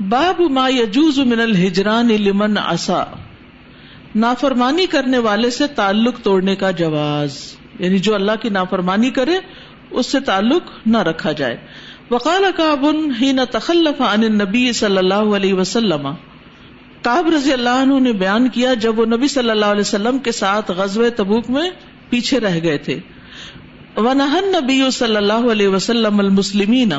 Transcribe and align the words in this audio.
باب 0.00 0.40
ما 0.40 0.68
یجوز 0.68 1.18
من 1.18 1.40
الحجران 1.40 2.08
لمن 2.08 2.58
عصا۔ 2.58 3.04
نافرمانی 4.14 4.86
کرنے 4.86 5.18
والے 5.18 5.50
سے 5.50 5.66
تعلق 5.66 6.20
توڑنے 6.20 6.54
کا 6.54 6.70
جواز۔ 6.70 7.36
یعنی 7.78 7.98
جو 7.98 8.14
اللہ 8.14 8.32
کی 8.42 8.48
نافرمانی 8.48 9.10
کرے، 9.10 9.38
اس 9.90 10.06
سے 10.06 10.20
تعلق 10.20 10.62
نہ 10.86 10.98
رکھا 10.98 11.32
جائے۔ 11.32 11.56
وقال 12.10 12.44
کاب 12.56 12.86
ہی 13.20 13.32
نہ 13.32 13.40
تخلف 13.50 14.00
عن 14.00 14.24
النبی 14.24 14.72
صلی 14.72 14.98
اللہ 14.98 15.14
علیہ 15.14 15.54
وسلم۔ 15.54 16.08
کاب 17.02 17.30
رضی 17.36 17.52
اللہ 17.52 17.68
عنہ 17.68 18.00
نے 18.00 18.12
بیان 18.12 18.48
کیا 18.48 18.74
جب 18.74 18.98
وہ 18.98 19.06
نبی 19.06 19.28
صلی 19.28 19.50
اللہ 19.50 19.66
علیہ 19.66 19.80
وسلم 19.80 20.18
کے 20.18 20.32
ساتھ 20.32 20.70
غزوہ 20.70 21.08
تبوک 21.16 21.50
میں 21.50 21.70
پیچھے 22.10 22.40
رہ 22.40 22.58
گئے 22.62 22.78
تھے۔ 22.78 23.00
ونہن 23.96 24.52
نبی 24.60 24.90
صلی 24.92 25.16
اللہ 25.16 25.52
علیہ 25.52 25.68
وسلم 25.68 26.18
المسلمین۔ 26.18 26.92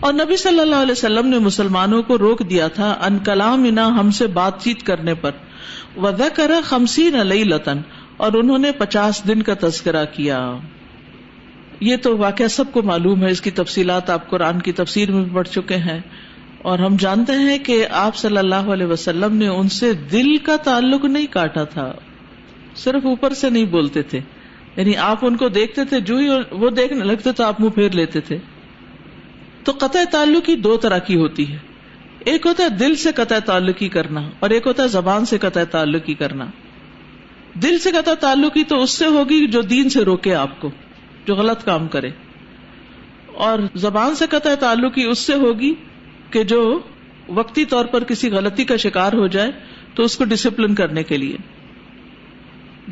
اور 0.00 0.12
نبی 0.12 0.36
صلی 0.36 0.60
اللہ 0.60 0.76
علیہ 0.76 0.92
وسلم 0.92 1.26
نے 1.26 1.38
مسلمانوں 1.38 2.02
کو 2.02 2.18
روک 2.18 2.50
دیا 2.50 2.68
تھا 2.68 2.96
ان 3.02 3.18
کلام 3.18 3.78
ہم 3.78 4.10
سے 4.10 4.26
بات 4.26 4.62
چیت 4.64 4.82
کرنے 4.82 5.14
پر۔ 5.14 5.30
وضا 5.96 6.28
کرا 6.34 6.60
خمسین 6.64 7.14
علیہ 7.14 7.44
لطن 7.44 7.78
اور 8.16 8.32
انہوں 8.32 8.58
نے 8.58 8.72
پچاس 8.72 9.28
دن 9.28 9.42
کا 9.42 9.54
تذکرہ 9.60 10.04
کیا۔ 10.12 10.56
یہ 11.80 11.96
تو 11.96 12.16
واقعہ 12.16 12.46
سب 12.46 12.64
کو 12.72 12.82
معلوم 12.82 13.22
ہے، 13.22 13.30
اس 13.30 13.40
کی 13.40 13.50
تفصیلات 13.50 14.10
آپ 14.10 14.30
قرآن 14.30 14.60
کی 14.60 14.72
تفسیر 14.72 15.12
میں 15.12 15.24
پڑھ 15.32 15.48
چکے 15.48 15.76
ہیں۔ 15.76 16.00
اور 16.62 16.78
ہم 16.78 16.96
جانتے 16.96 17.32
ہیں 17.32 17.58
کہ 17.58 17.86
آپ 17.90 18.16
صلی 18.16 18.38
اللہ 18.38 18.54
علیہ 18.54 18.86
وسلم 18.86 19.36
نے 19.36 19.48
ان 19.48 19.68
سے 19.68 19.92
دل 19.92 20.36
کا 20.36 20.56
تعلق 20.56 21.04
نہیں 21.04 21.26
کاٹا 21.30 21.64
تھا۔ 21.64 21.92
صرف 22.76 23.06
اوپر 23.06 23.34
سے 23.34 23.50
نہیں 23.50 23.64
بولتے 23.64 24.02
تھے۔ 24.02 24.20
یعنی 24.76 24.96
آپ 24.96 25.26
ان 25.26 25.36
کو 25.36 25.48
دیکھتے 25.48 25.84
تھے، 25.84 26.00
جو 26.00 26.16
ہی 26.16 26.28
وہ 26.50 26.70
دیکھنے 26.70 27.04
لگتے 27.04 27.32
تو 27.32 27.44
آپ 27.44 27.60
منہ 27.60 27.68
پھیر 27.68 27.90
لیتے 27.90 28.20
تھے۔ 28.20 28.38
تو 29.64 29.72
قطع 29.72 30.02
تعلقی 30.10 30.54
دو 30.56 30.76
طرح 30.76 30.98
کی 30.98 31.16
ہوتی 31.16 31.52
ہے۔ 31.52 31.58
ایک 32.18 32.46
ہوتا 32.46 32.64
ہے 32.64 32.68
دل 32.68 32.94
سے 32.94 33.12
قطع 33.12 33.38
تعلقی 33.38 33.88
کرنا، 33.88 34.30
اور 34.40 34.50
ایک 34.50 34.66
ہوتا 34.66 34.82
ہے 34.82 34.88
زبان 34.88 35.24
سے 35.24 35.38
قطع 35.38 35.64
تعلقی 35.64 36.14
کرنا۔ 36.14 36.46
دل 37.62 37.78
سے 37.78 37.90
قطع 37.90 38.14
تعلقی 38.14 38.64
تو 38.64 38.82
اس 38.82 38.90
سے 38.90 39.06
ہوگی 39.06 39.46
جو 39.46 39.60
دین 39.60 39.88
سے 39.88 40.02
روکے 40.02 40.34
آپ 40.34 40.60
کو، 40.60 40.70
جو 41.26 41.34
غلط 41.34 41.64
کام 41.64 41.88
کرے۔ 41.88 42.10
اور 43.34 43.58
زبان 43.74 44.14
سے 44.14 44.26
قطع 44.30 44.54
تعلقی 44.54 45.04
اس 45.04 45.18
سے 45.18 45.34
ہوگی 45.34 45.74
کہ 46.30 46.44
جو 46.44 46.80
وقتی 47.28 47.64
طور 47.64 47.84
پر 47.84 48.04
کسی 48.04 48.30
غلطی 48.30 48.64
کا 48.64 48.76
شکار 48.76 49.12
ہو 49.12 49.26
جائے 49.26 49.50
تو 49.94 50.02
اس 50.02 50.16
کو 50.16 50.24
ڈسپلن 50.24 50.74
کرنے 50.74 51.02
کے 51.02 51.16
لیے۔ 51.16 51.36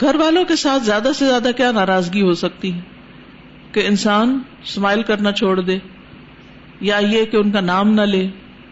گھر 0.01 0.15
والوں 0.15 0.45
کے 0.45 0.57
ساتھ 0.57 0.83
زیادہ 0.83 1.09
سے 1.15 1.27
زیادہ 1.27 1.49
کیا 1.57 1.73
ناراضگی 1.73 2.23
ہو 2.23 2.33
سکتی 2.33 2.75
ہے؟ 2.75 2.81
کہ 3.73 3.87
انسان 3.87 4.39
اسمائل 4.63 5.03
کرنا 5.03 5.33
چھوڑ 5.33 5.61
دے، 5.61 5.79
یا 6.81 6.99
یہ 6.99 7.25
کہ 7.25 7.37
ان 7.37 7.51
کا 7.51 7.61
نام 7.61 7.95
نہ 7.95 8.01
لے، 8.01 8.29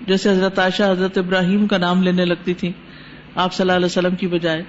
جیسے 0.07 0.31
حضرت 0.31 0.59
عائشہ، 0.59 0.83
حضرت 0.83 1.19
ابراہیم 1.19 1.67
کا 1.67 1.79
نام 1.79 2.03
لینے 2.03 2.25
لگتی 2.25 2.55
تھی 2.55 2.73
آپ 3.35 3.55
صلی 3.55 3.63
اللہ 3.63 3.73
علیہ 3.73 3.87
وسلم 3.87 4.15
کی 4.15 4.27
بجائے۔ 4.27 4.63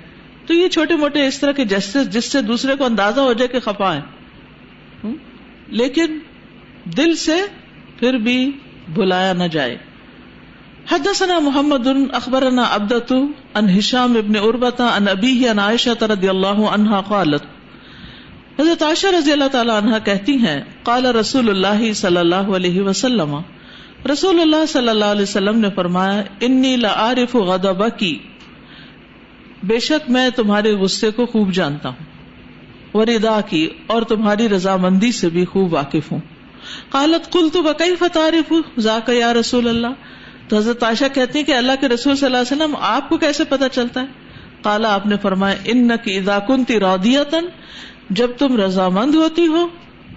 تو 0.46 0.54
یہ 0.54 0.68
چھوٹے 0.68 0.96
موٹے 0.96 1.28
اس 1.28 1.40
طرح 1.40 1.52
کے 1.52 1.66
جیسے 1.66 2.04
جس 2.04 2.26
سے 2.26 2.42
دوسرے 2.42 2.76
کو 2.76 2.86
اندازہ 2.86 3.20
ہو 3.20 3.34
جائے 3.34 3.48
کہ 3.48 3.60
خفا 3.60 3.96
ہے۔ 3.96 4.02
لیکن 5.68 6.20
دل 6.98 7.16
سے 7.16 7.36
پھر 8.00 8.14
بھی 8.14 8.52
بلایا 8.94 9.34
نہ 9.34 9.44
جائے۔ 9.44 9.78
حدثنا 10.86 11.38
محمد 11.40 11.88
اخبرنا 12.14 12.64
عبدت 12.70 13.12
ان 13.12 13.70
هشام 13.70 14.16
ابن 14.18 14.36
عربتا 14.38 14.88
ان 14.92 15.08
ابیہ 15.08 15.50
ان 15.50 15.60
عائشہ 15.60 16.04
رضی 16.12 16.30
اللہ 16.30 16.62
عنہا 16.70 17.02
قالت، 17.08 17.46
حضرت 18.60 18.84
عائشہ 18.84 19.08
رضی 19.16 19.32
اللہ 19.32 19.52
تعالی 19.52 19.72
عنہ 19.74 20.00
کہتی 20.06 20.36
ہیں، 20.38 20.60
قال 20.84 21.06
رسول 21.18 21.50
اللہ 21.50 21.84
صلی 21.96 22.18
اللہ 22.18 22.52
علیہ 22.56 22.82
وسلم، 22.82 23.36
رسول 24.12 24.42
اللہ 24.42 24.66
صلی 24.68 24.90
اللہ 24.90 25.12
علیہ 25.12 25.22
وسلم 25.24 25.60
نے 25.60 25.70
فرمایا، 25.76 26.22
انی 26.42 26.76
لعارف 26.78 27.36
غضبکی، 27.48 28.18
بے 29.64 29.80
شک 29.80 30.10
میں 30.10 30.30
تمہارے 30.36 30.76
غصے 30.76 31.12
کو 31.12 31.26
خوب 31.26 31.52
جانتا 31.54 31.90
ہوں 31.90 32.10
وردا 32.94 33.40
کی، 33.50 33.68
اور 33.88 34.02
تمہاری 34.06 34.50
رضامندی 34.50 35.12
سے 35.12 35.30
بھی 35.30 35.46
خوب 35.46 35.74
واقف 35.74 36.12
ہوں۔ 36.12 36.20
قالت، 36.90 37.30
قلت 37.32 37.56
وکیف 37.66 38.04
تعرف 38.14 38.54
ذاک 38.80 39.10
یا 39.16 39.34
رسول 39.34 39.68
اللہ؟ 39.68 39.94
تو 40.52 40.58
حضرت 40.58 40.84
عائشہ 40.84 41.06
کہتی 41.14 41.40
ہیں 41.40 41.46
کہ 41.46 41.52
اللہ 41.52 41.72
کے 41.80 41.88
رسول 41.88 42.16
صلی 42.16 42.26
اللہ 42.26 42.38
علیہ 42.38 42.56
وسلم، 42.56 42.76
آپ 42.80 43.10
کو 43.10 43.18
کیسے 43.18 43.44
پتا 43.44 43.70
چلتا 43.70 44.02
ہے؟ 44.02 44.06
کالا 44.64 44.94
آپ 44.94 45.06
نے 45.06 45.16
فرمایا 45.22 45.56
ان 45.66 45.92
کی 46.04 46.18
ادا 46.18 46.40
کنتی 46.40 46.80
رودیتن 46.80 47.46
جب 48.10 48.32
تم 48.38 48.58
رضامند 48.62 49.16
ہوتی 49.16 49.48
ہو 49.48 49.68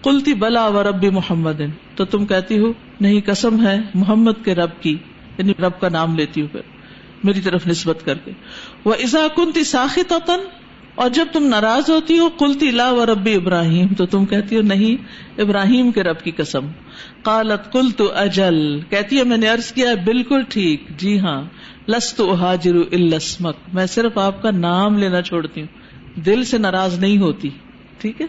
کلتی 0.03 0.35
بلا 0.35 0.67
و 0.69 0.83
ربی 0.83 1.11
محمد 1.11 1.61
تو 1.97 2.05
تم 2.05 2.27
کہتی 2.27 2.59
ہو، 2.59 2.73
نہیں، 3.01 3.21
قسم 3.27 3.67
ہے 3.67 3.81
محمد 3.95 4.45
کے 4.45 4.55
رب 4.55 4.71
کی 4.81 4.97
یعنی 5.39 5.53
رب 5.59 5.81
کا 5.81 5.89
نام 5.89 6.17
لیتی 6.17 6.41
ہوں 6.41 6.49
پھر، 6.49 6.61
میری 7.25 7.41
طرف 7.41 7.67
نسبت 7.67 8.05
کر 8.05 8.15
کے۔ 8.15 8.31
وہ 8.85 8.95
ازا 8.95 9.27
کنتی 9.37 9.65
ساخت 9.65 10.13
اور 10.95 11.11
جب 11.11 11.27
تم 11.33 11.47
ناراض 11.47 11.91
ہوتی 11.91 12.19
ہو 12.19 12.29
کلتی 12.29 12.71
لا 12.71 12.91
و 12.91 13.07
ربی 13.07 13.35
ابراہیم، 13.35 13.89
تو 13.99 14.07
تم 14.07 14.25
کہتی 14.25 14.57
ہو، 14.57 14.63
نہیں، 14.63 15.05
ابراہیم 15.41 15.93
کے 15.93 16.03
رب 16.03 16.21
کی 16.21 16.31
قسم۔ 16.31 16.67
کالت 17.23 17.73
کل 17.73 17.91
تو 17.91 18.13
اجل۔ 18.15 18.81
کہتی 18.81 19.19
ہے، 19.19 19.25
میں 19.25 19.37
نے 19.37 19.51
ارض 19.51 19.73
کیا 19.73 19.95
بالکل 20.05 20.43
ٹھیک۔ 20.49 20.89
جی 20.97 21.19
ہاں 21.19 21.43
لس 21.89 22.15
تو 22.15 22.33
حاجر 22.33 22.75
السمک 22.75 23.57
میں 23.73 23.87
صرف 23.87 24.19
آپ 24.19 24.43
کا 24.43 24.51
نام 24.51 24.99
لینا 24.99 25.23
چھوڑتی 25.23 25.63
ہوں۔ 25.63 25.69
دل 26.21 26.45
سے 26.45 26.59
ناراض 26.59 26.99
نہیں 26.99 27.19
ہوتی، 27.19 27.51
ٹھیک 27.99 28.21
ہے؟ 28.21 28.27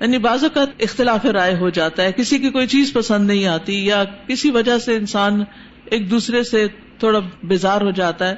یعنی 0.00 0.18
بازو 0.18 0.46
کا 0.54 0.64
اختلاف 0.80 1.24
رائے 1.26 1.56
ہو 1.56 1.68
جاتا 1.68 2.02
ہے، 2.02 2.12
کسی 2.12 2.38
کی 2.38 2.50
کوئی 2.50 2.66
چیز 2.66 2.92
پسند 2.92 3.26
نہیں 3.26 3.46
آتی، 3.46 3.86
یا 3.86 4.04
کسی 4.04 4.50
وجہ 4.50 4.78
سے 4.78 4.96
انسان 4.96 5.44
ایک 5.84 6.10
دوسرے 6.10 6.42
سے 6.42 6.66
تھوڑا 6.98 7.18
بیزار 7.42 7.80
ہو 7.80 7.90
جاتا 7.90 8.28
ہے۔ 8.28 8.34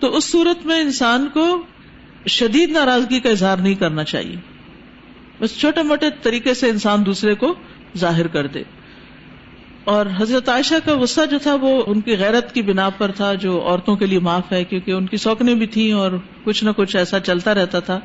تو 0.00 0.16
اس 0.16 0.24
صورت 0.24 0.66
میں 0.66 0.80
انسان 0.80 1.28
کو 1.34 1.62
شدید 2.26 2.70
ناراضگی 2.70 3.20
کا 3.20 3.30
اظہار 3.30 3.56
نہیں 3.56 3.74
کرنا 3.74 4.04
چاہیے۔ 4.04 4.36
بس 5.40 5.60
چھوٹے 5.60 5.82
موٹے 5.82 6.06
طریقے 6.22 6.54
سے 6.54 6.70
انسان 6.70 7.06
دوسرے 7.06 7.34
کو 7.34 7.54
ظاہر 7.98 8.26
کر 8.26 8.46
دے۔ 8.46 8.62
اور 9.84 10.06
حضرت 10.18 10.48
عائشہ 10.48 10.74
کا 10.84 10.98
غصہ 10.98 11.20
جو 11.30 11.38
تھا 11.38 11.54
وہ 11.54 11.82
ان 11.86 12.00
کی 12.00 12.16
غیرت 12.18 12.54
کی 12.54 12.62
بنا 12.62 12.90
پر 12.90 13.10
تھا 13.10 13.34
جو 13.34 13.62
عورتوں 13.66 13.96
کے 13.96 14.06
لیے 14.06 14.18
معاف 14.18 14.52
ہے، 14.52 14.64
کیونکہ 14.64 14.90
ان 14.90 15.06
کی 15.06 15.16
سوکنیں 15.16 15.54
بھی 15.54 15.66
تھیں 15.66 15.92
اور 15.92 16.12
کچھ 16.44 16.64
نہ 16.64 16.70
کچھ 16.76 16.96
ایسا 16.96 17.20
چلتا 17.20 17.54
رہتا 17.54 17.80
تھا، 17.80 18.00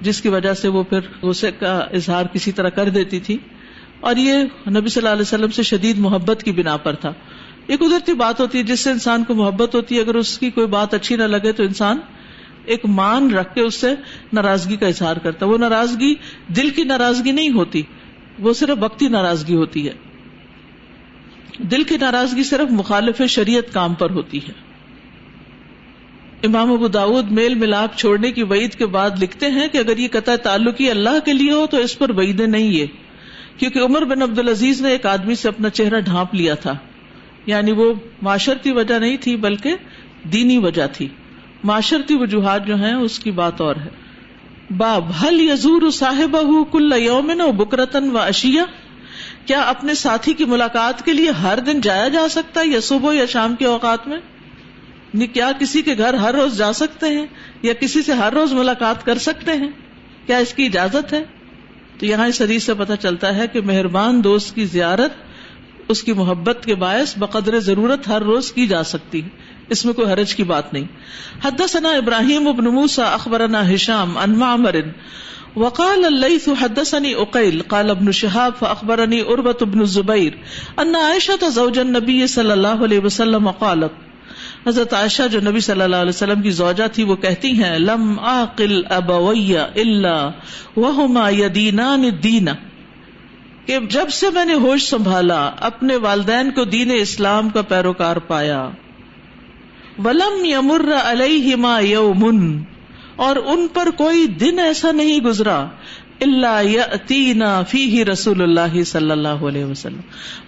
جس 0.00 0.20
کی 0.20 0.28
وجہ 0.28 0.54
سے 0.54 0.68
وہ 0.68 0.82
پھر 0.82 1.00
غصے 1.22 1.50
کا 1.50 1.78
اظہار 1.78 2.24
کسی 2.26 2.52
طرح 2.52 2.68
کر 2.68 2.88
دیتی 2.88 3.20
تھی۔ 3.20 3.38
اور 4.00 4.16
یہ 4.16 4.32
نبی 4.70 4.88
صلی 4.88 5.00
اللہ 5.00 5.08
علیہ 5.08 5.22
وسلم 5.22 5.50
سے 5.50 5.62
شدید 5.62 5.98
محبت 5.98 6.42
کی 6.42 6.52
بنا 6.52 6.76
پر 6.76 6.94
تھا۔ 6.94 7.12
یہ 7.68 7.76
قدرتی 7.76 8.14
بات 8.14 8.40
ہوتی 8.40 8.58
ہے، 8.58 8.62
جس 8.62 8.80
سے 8.80 8.90
انسان 8.90 9.24
کو 9.24 9.34
محبت 9.34 9.74
ہوتی 9.74 9.96
ہے، 9.96 10.00
اگر 10.00 10.14
اس 10.14 10.38
کی 10.38 10.50
کوئی 10.50 10.66
بات 10.66 10.94
اچھی 10.94 11.16
نہ 11.16 11.22
لگے 11.22 11.52
تو 11.52 11.62
انسان 11.62 11.98
ایک 12.70 12.86
مان 12.86 13.30
رکھ 13.30 13.54
کے 13.54 13.60
اس 13.60 13.74
سے 13.74 13.94
ناراضگی 14.32 14.76
کا 14.76 14.86
اظہار 14.86 15.16
کرتا 15.16 15.46
وہ 15.46 15.58
ناراضگی 15.58 16.14
دل 16.48 16.70
کی 16.70 16.84
ناراضگی 16.84 17.32
نہیں 17.32 17.50
ہوتی، 17.50 17.82
وہ 18.38 18.52
صرف 18.52 18.78
وقتی 18.80 19.08
ناراضگی 19.08 19.56
ہوتی 19.56 19.88
ہے۔ 19.88 19.92
دل 21.58 21.82
کی 21.82 21.96
ناراضگی 21.96 22.42
صرف 22.42 22.72
مخالف 22.72 23.22
شریعت 23.28 23.74
کام 23.74 23.94
پر 23.94 24.10
ہوتی 24.10 24.38
ہے۔ 24.38 24.70
امام 26.44 26.72
ابو 26.72 26.88
داود 26.88 27.32
میل 27.32 27.54
ملاپ 27.54 27.96
چھوڑنے 27.96 28.32
کی 28.32 28.42
وعید 28.42 28.74
کے 28.74 28.86
بعد 28.86 29.10
لکھتے 29.22 29.46
ہیں 29.46 29.68
کہ 29.68 29.78
اگر 29.78 29.98
یہ 29.98 30.08
قطع 30.12 30.36
تعلقی 30.36 30.90
اللہ 30.90 31.20
کے 31.24 31.32
لیے 31.32 31.52
ہو 31.52 31.66
تو 31.70 31.76
اس 31.76 31.98
پر 31.98 32.10
وعیدیں 32.10 32.46
نہیں 32.46 32.80
ہے۔ 32.80 32.86
کیونکہ 33.56 33.78
عمر 33.78 34.04
بن 34.04 34.22
عبد 34.22 34.38
العزیز 34.38 34.80
نے 34.80 34.88
ایک 34.88 35.06
آدمی 35.06 35.34
سے 35.34 35.48
اپنا 35.48 35.68
چہرہ 35.70 36.00
ڈھانپ 36.00 36.34
لیا 36.34 36.54
تھا۔ 36.54 36.72
یعنی 37.46 37.72
وہ 37.72 37.92
معاشرتی 38.22 38.72
وجہ 38.72 38.98
نہیں 38.98 39.16
تھی 39.16 39.36
بلکہ 39.36 39.74
دینی 40.32 40.58
وجہ 40.58 40.86
تھی۔ 40.92 41.08
معاشرتی 41.64 42.14
وجوہات 42.16 42.66
جو 42.66 42.76
ہیں، 42.76 42.94
اس 42.94 43.18
کی 43.18 43.30
بات 43.30 43.60
اور 43.60 43.76
ہے۔ 43.76 43.88
باب 44.76 45.04
حل 45.22 45.40
یزور 45.40 45.90
صاحب 45.90 46.36
کل 46.72 46.92
یومن 46.96 47.40
و 47.40 47.52
بکرتن 47.52 48.10
و 48.10 48.18
اشیا 48.18 48.64
کیا 49.46 49.60
اپنے 49.60 49.94
ساتھی 49.94 50.32
کی 50.32 50.44
ملاقات 50.44 51.04
کے 51.04 51.12
لیے 51.12 51.30
ہر 51.30 51.58
دن 51.58 51.80
جایا 51.80 52.08
جا 52.08 52.28
سکتا 52.30 52.60
ہے، 52.60 52.66
یا 52.66 52.80
صبح 52.80 53.12
یا 53.12 53.26
شام 53.26 53.56
کے 53.56 53.64
اوقات 53.64 54.08
میں؟ 54.08 54.16
یعنی 55.14 55.26
کیا 55.26 55.52
کسی 55.60 55.82
کے 55.82 55.94
گھر 55.98 56.14
ہر 56.14 56.34
روز 56.34 56.58
جا 56.58 56.72
سکتے 56.72 57.06
ہیں، 57.06 57.26
یا 57.62 57.72
کسی 57.72 58.02
سے 58.02 58.12
ہر 58.12 58.32
روز 58.32 58.52
ملاقات 58.52 59.06
کر 59.06 59.18
سکتے 59.18 59.52
ہیں؟ 59.52 59.70
کیا 60.26 60.38
اس 60.38 60.54
کی 60.54 60.66
اجازت 60.66 61.12
ہے؟ 61.12 61.24
تو 61.98 62.06
یہاں 62.06 62.26
اس 62.26 62.42
حدیث 62.42 62.64
سے 62.64 62.74
پتہ 62.74 62.92
چلتا 63.00 63.36
ہے 63.36 63.46
کہ 63.46 63.60
مہربان 63.60 64.24
دوست 64.24 64.54
کی 64.54 64.64
زیارت، 64.64 65.12
اس 65.88 66.02
کی 66.02 66.12
محبت 66.12 66.58
کے 66.64 66.74
باعث 66.74 67.18
بقدر 67.18 67.60
ضرورت 67.60 68.08
ہر 68.08 68.22
روز 68.22 68.52
کی 68.52 68.66
جا 68.66 68.82
سکتی 68.82 69.24
ہے۔ 69.24 69.28
اس 69.70 69.84
میں 69.84 69.94
کوئی 69.94 70.12
حرج 70.12 70.34
کی 70.34 70.44
بات 70.44 70.72
نہیں۔ 70.72 70.84
حدثنا 71.44 71.88
ابراہیم 71.88 72.48
ابن 72.48 72.64
موسا 72.64 73.04
اخبرنا 73.04 73.74
ہشام 73.74 74.18
ان 74.18 74.38
معمر، 74.38 74.76
وقال 75.56 76.04
الليث 76.04 76.48
حدثني 76.60 77.14
اقيل 77.14 77.62
قال 77.62 77.90
ابن 77.90 78.12
شهاب 78.12 78.52
فاخبرني 78.58 79.20
عروه 79.20 79.64
بن 79.70 79.80
الزبير 79.80 80.32
ان 80.76 80.94
عائشه 80.94 81.48
زوج 81.48 81.78
النبي 81.78 82.26
صلى 82.26 82.52
الله 82.52 82.84
عليه 82.84 83.00
وسلم 83.04 83.50
قالت، 83.50 84.68
حضرت 84.68 84.94
عائشہ 84.94 85.22
جو 85.30 85.40
نبی 85.40 85.60
صلی 85.60 85.82
اللہ 85.82 85.96
علیہ 85.96 86.08
وسلم 86.08 86.42
کی 86.42 86.50
زوجہ 86.50 86.88
تھی، 86.92 87.02
وہ 87.02 87.16
کہتی 87.16 87.50
ہیں، 87.62 87.78
لم 87.78 88.20
عاقل 88.20 88.82
ابويا 88.90 89.62
الا 89.62 90.30
وهما 90.76 91.30
يدينان 91.30 92.04
الدين 92.04 92.48
کہ 93.66 93.78
جب 93.90 94.10
سے 94.10 94.26
میں 94.34 94.44
نے 94.44 94.54
ہوش 94.54 94.82
سنبھالا، 94.82 95.50
اپنے 95.60 95.96
والدین 95.96 96.50
کو 96.50 96.64
دین 96.64 96.90
اسلام 96.94 97.48
کا 97.48 97.62
پیروکار 97.62 98.16
پایا۔ 98.16 98.68
ولم 100.04 100.44
یمر 100.44 100.88
علیہما 101.02 101.78
یومن، 101.80 102.62
اور 103.16 103.36
ان 103.36 103.66
پر 103.72 103.90
کوئی 103.96 104.26
دن 104.26 104.58
ایسا 104.58 104.90
نہیں 104.92 105.20
گزرا 105.20 105.66
اللہ 106.20 106.62
یاتینا 106.62 107.62
فیہ 107.62 108.04
رسول 108.04 108.42
اللہ 108.42 108.82
صلی 108.82 109.10
اللہ 109.10 109.44
علیہ 109.48 109.64
وسلم۔ 109.64 110.00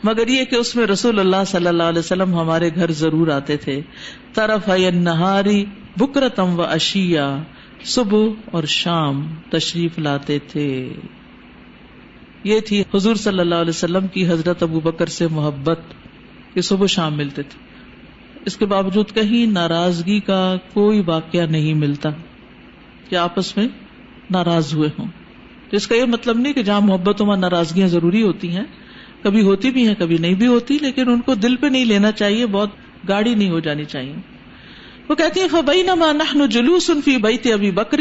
مگر 0.04 0.28
یہ 0.28 0.44
کہ 0.44 0.56
اس 0.56 0.74
میں 0.76 0.86
رسول 0.86 1.20
اللہ 1.20 1.44
صلی 1.46 1.66
اللہ 1.66 1.82
علیہ 1.82 1.98
وسلم 1.98 2.34
ہمارے 2.34 2.70
گھر 2.74 2.92
ضرور 2.92 3.28
آتے 3.28 3.56
تھے۔ 3.56 3.80
طرف 4.34 4.68
نہاری 4.94 5.64
بکرتم 5.96 6.58
و 6.58 6.62
اشیا 6.62 7.28
صبح 7.84 8.50
اور 8.50 8.64
شام 8.64 9.24
تشریف 9.50 9.98
لاتے 9.98 10.38
تھے۔ 10.48 10.68
یہ 12.44 12.60
تھی 12.60 12.82
حضور 12.94 13.14
صلی 13.14 13.40
اللہ 13.40 13.54
علیہ 13.54 13.76
وسلم 13.76 14.06
کی 14.06 14.28
حضرت 14.28 14.62
ابو 14.62 14.80
بکر 14.80 15.06
سے 15.06 15.26
محبت، 15.26 15.80
کہ 16.54 16.60
صبح 16.60 16.86
شام 16.86 17.16
ملتے 17.16 17.42
تھے۔ 17.42 17.71
اس 18.46 18.56
کے 18.56 18.66
باوجود 18.66 19.12
کہیں 19.12 19.46
ناراضگی 19.46 20.20
کا 20.20 20.56
کوئی 20.72 21.02
واقعہ 21.06 21.46
نہیں 21.46 21.74
ملتا 21.74 22.10
کہ 23.08 23.16
آپس 23.16 23.56
میں 23.56 23.68
ناراض 24.30 24.74
ہوئے 24.74 24.88
ہوں۔ 24.98 25.06
تو 25.70 25.76
اس 25.76 25.86
کا 25.86 25.94
یہ 25.94 26.04
مطلب 26.04 26.38
نہیں 26.38 26.52
کہ 26.52 26.62
جہاں 26.62 26.80
محبت 26.80 27.20
وہاں 27.20 27.36
ناراضگیاں 27.36 27.86
ضروری 27.86 28.22
ہوتی 28.22 28.56
ہیں، 28.56 28.64
کبھی 29.22 29.42
ہوتی 29.42 29.70
بھی 29.70 29.88
ہیں، 29.88 29.94
کبھی 29.98 30.16
نہیں 30.16 30.34
بھی 30.34 30.46
ہوتی، 30.46 30.78
لیکن 30.80 31.10
ان 31.10 31.20
کو 31.20 31.34
دل 31.34 31.56
پہ 31.56 31.66
نہیں 31.66 31.84
لینا 31.84 32.12
چاہیے، 32.12 32.46
بہت 32.46 32.70
گاڑی 33.08 33.34
نہیں 33.34 33.50
ہو 33.50 33.60
جانی 33.60 33.84
چاہیے۔ 33.84 34.12
وہ 35.08 35.14
کہتی 35.14 35.40
ہیں 35.40 35.48
فبئی 35.48 35.82
نما 35.82 36.12
نہ 36.12 36.46
جلوس 36.46 36.90
فی 37.04 37.16
بیت 37.16 37.46
ابھی 37.52 37.70
بکر 37.70 37.98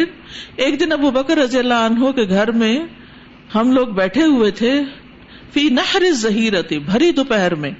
ایک 0.55 0.79
دن 0.79 0.91
ابو 0.91 1.11
بکر 1.11 1.37
رضی 1.37 1.59
اللہ 1.59 1.73
عنہ 1.73 2.11
کے 2.11 2.29
گھر 2.29 2.51
میں 2.51 2.79
ہم 3.55 3.71
لوگ 3.71 3.87
بیٹھے 3.87 4.23
ہوئے 4.23 4.51
تھے 4.51 4.81
فی 5.53 5.69
نہر 5.69 6.11
ظہیرت 6.11 6.73
بھری 6.85 7.11
دوپہر 7.11 7.55
میں۔ 7.55 7.71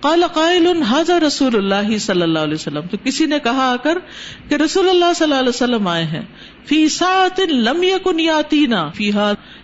قال 0.00 0.24
قائل 0.34 0.82
حاضر 0.82 1.22
رسول 1.22 1.56
اللہ 1.56 1.98
صلی 1.98 2.22
اللہ 2.22 2.38
علیہ 2.38 2.54
وسلم۔ 2.54 2.80
تو 2.90 2.96
کسی 3.04 3.26
نے 3.26 3.38
کہا 3.38 3.72
آ 3.72 3.76
کر 3.76 3.98
کہ 4.48 4.54
رسول 4.54 4.88
اللہ 4.88 5.12
صلی 5.16 5.24
اللہ 5.24 5.34
علیہ 5.34 5.48
وسلم 5.48 5.88
آئے 5.88 6.04
ہیں۔ 6.04 6.22
فی 6.66 6.88
سات 6.88 7.40
لم 7.40 7.82
یکن 7.82 8.20
یاتینا۔ 8.20 8.88
فی 8.88 9.10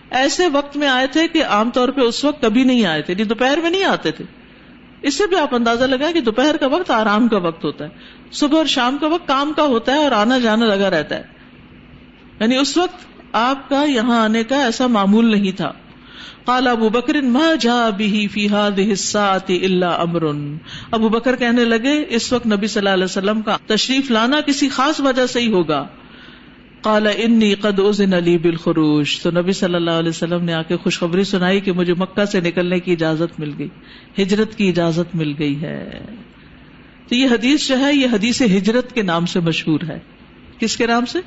ایسے 0.09 0.47
وقت 0.47 0.77
میں 0.77 0.87
آئے 0.87 1.07
تھے 1.07 1.27
کہ 1.27 1.45
عام 1.45 1.69
طور 1.69 1.89
پہ 1.89 2.01
اس 2.01 2.23
وقت 2.23 2.41
کبھی 2.41 2.63
نہیں 2.63 2.85
آئے 2.85 3.01
تھے 3.01 3.13
یعنی 3.13 3.23
دوپہر 3.23 3.59
میں 3.63 3.69
نہیں 3.69 3.83
آتے 3.83 4.11
تھے۔ 4.11 4.25
اس 5.01 5.13
سے 5.13 5.27
بھی 5.27 5.37
آپ 5.37 5.55
اندازہ 5.55 5.83
لگائیں 5.83 6.13
کہ 6.13 6.21
دوپہر 6.21 6.57
کا 6.57 6.67
وقت 6.67 6.91
آرام 6.91 7.27
کا 7.27 7.37
وقت 7.37 7.65
ہوتا 7.65 7.85
ہے۔ 7.85 7.89
صبح 8.31 8.57
اور 8.57 8.65
شام 8.65 8.97
کا 8.97 9.07
وقت 9.07 9.27
کام 9.27 9.53
کا 9.53 9.63
ہوتا 9.63 9.91
ہے 9.91 9.97
اور 9.97 10.11
آنا 10.11 10.37
جانا 10.37 10.65
لگا 10.65 10.89
رہتا 10.89 11.15
ہے۔ 11.15 11.23
یعنی 12.39 12.57
اس 12.57 12.77
وقت 12.77 13.05
آپ 13.31 13.69
کا 13.69 13.83
یہاں 13.83 14.21
آنے 14.21 14.43
کا 14.43 14.63
ایسا 14.63 14.87
معمول 14.87 15.31
نہیں 15.31 15.51
تھا۔ 15.51 15.71
قال 16.45 16.67
ابو 16.67 16.89
بکر، 16.89 17.21
ما 17.21 17.55
جا 17.59 17.89
بھی 17.89 18.27
فی 18.27 18.47
هذه 18.47 18.93
الا 19.49 19.89
امر 19.89 20.23
ابو 20.91 21.09
بکر 21.09 21.35
کہنے 21.35 21.63
لگے، 21.63 22.05
اس 22.09 22.33
وقت 22.33 22.47
نبی 22.47 22.67
صلی 22.67 22.79
اللہ 22.79 22.89
علیہ 22.89 23.03
وسلم 23.03 23.41
کا 23.41 23.57
تشریف 23.65 24.11
لانا 24.11 24.41
کسی 24.41 24.69
خاص 24.69 24.99
وجہ 24.99 25.25
سے 25.25 25.39
ہی 25.39 25.51
ہوگا۔ 25.51 25.87
قال، 26.81 27.07
انی 27.17 27.55
قد 27.55 27.79
اذن 27.79 28.23
لی 28.23 28.37
بالخروج۔ 28.37 29.19
تو 29.19 29.31
نبی 29.31 29.51
صلی 29.51 29.75
اللہ 29.75 29.91
علیہ 29.91 30.09
وسلم 30.09 30.43
نے 30.43 30.53
آ 30.53 30.61
کے 30.61 30.77
خوشخبری 30.77 31.23
سنائی 31.23 31.59
کہ 31.59 31.71
مجھے 31.71 31.93
مکہ 31.93 32.25
سے 32.25 32.39
نکلنے 32.39 32.79
کی 32.79 32.91
اجازت 32.91 33.39
مل 33.39 33.51
گئی۔ 33.59 33.67
ہجرت 34.21 34.55
کی 34.55 34.69
اجازت 34.69 35.15
مل 35.15 35.33
گئی 35.39 35.61
ہے۔ 35.61 36.05
تو 37.07 37.15
یہ 37.15 37.27
حدیث 37.27 37.67
جو 37.67 37.79
ہے، 37.79 37.93
یہ 37.93 38.07
حدیث 38.13 38.41
ہجرت 38.41 38.93
کے 38.93 39.01
نام 39.01 39.25
سے 39.25 39.39
مشہور 39.39 39.79
ہے۔ 39.87 39.99
کس 40.59 40.77
کے 40.77 40.87
نام 40.87 41.05
سے؟ 41.05 41.19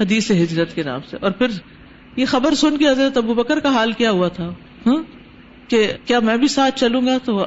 حدیث 0.00 0.30
ہجرت 0.30 0.74
کے 0.74 0.82
نام 0.82 1.00
سے۔ 1.10 1.16
اور 1.20 1.30
پھر 1.30 1.46
یہ 2.16 2.26
خبر 2.26 2.54
سن 2.54 2.76
کے 2.76 2.88
حضرت 2.88 3.16
ابو 3.16 3.34
بکر 3.34 3.60
کا 3.60 3.68
حال 3.68 3.92
کیا 3.92 4.10
ہوا 4.10 4.28
تھا؟ 4.28 4.50
ہاں؟ 4.86 5.02
کہ 5.68 5.92
کیا 6.04 6.20
میں 6.20 6.36
بھی 6.36 6.48
ساتھ 6.48 6.78
چلوں 6.78 7.06
گا؟ 7.06 7.18
تو 7.24 7.46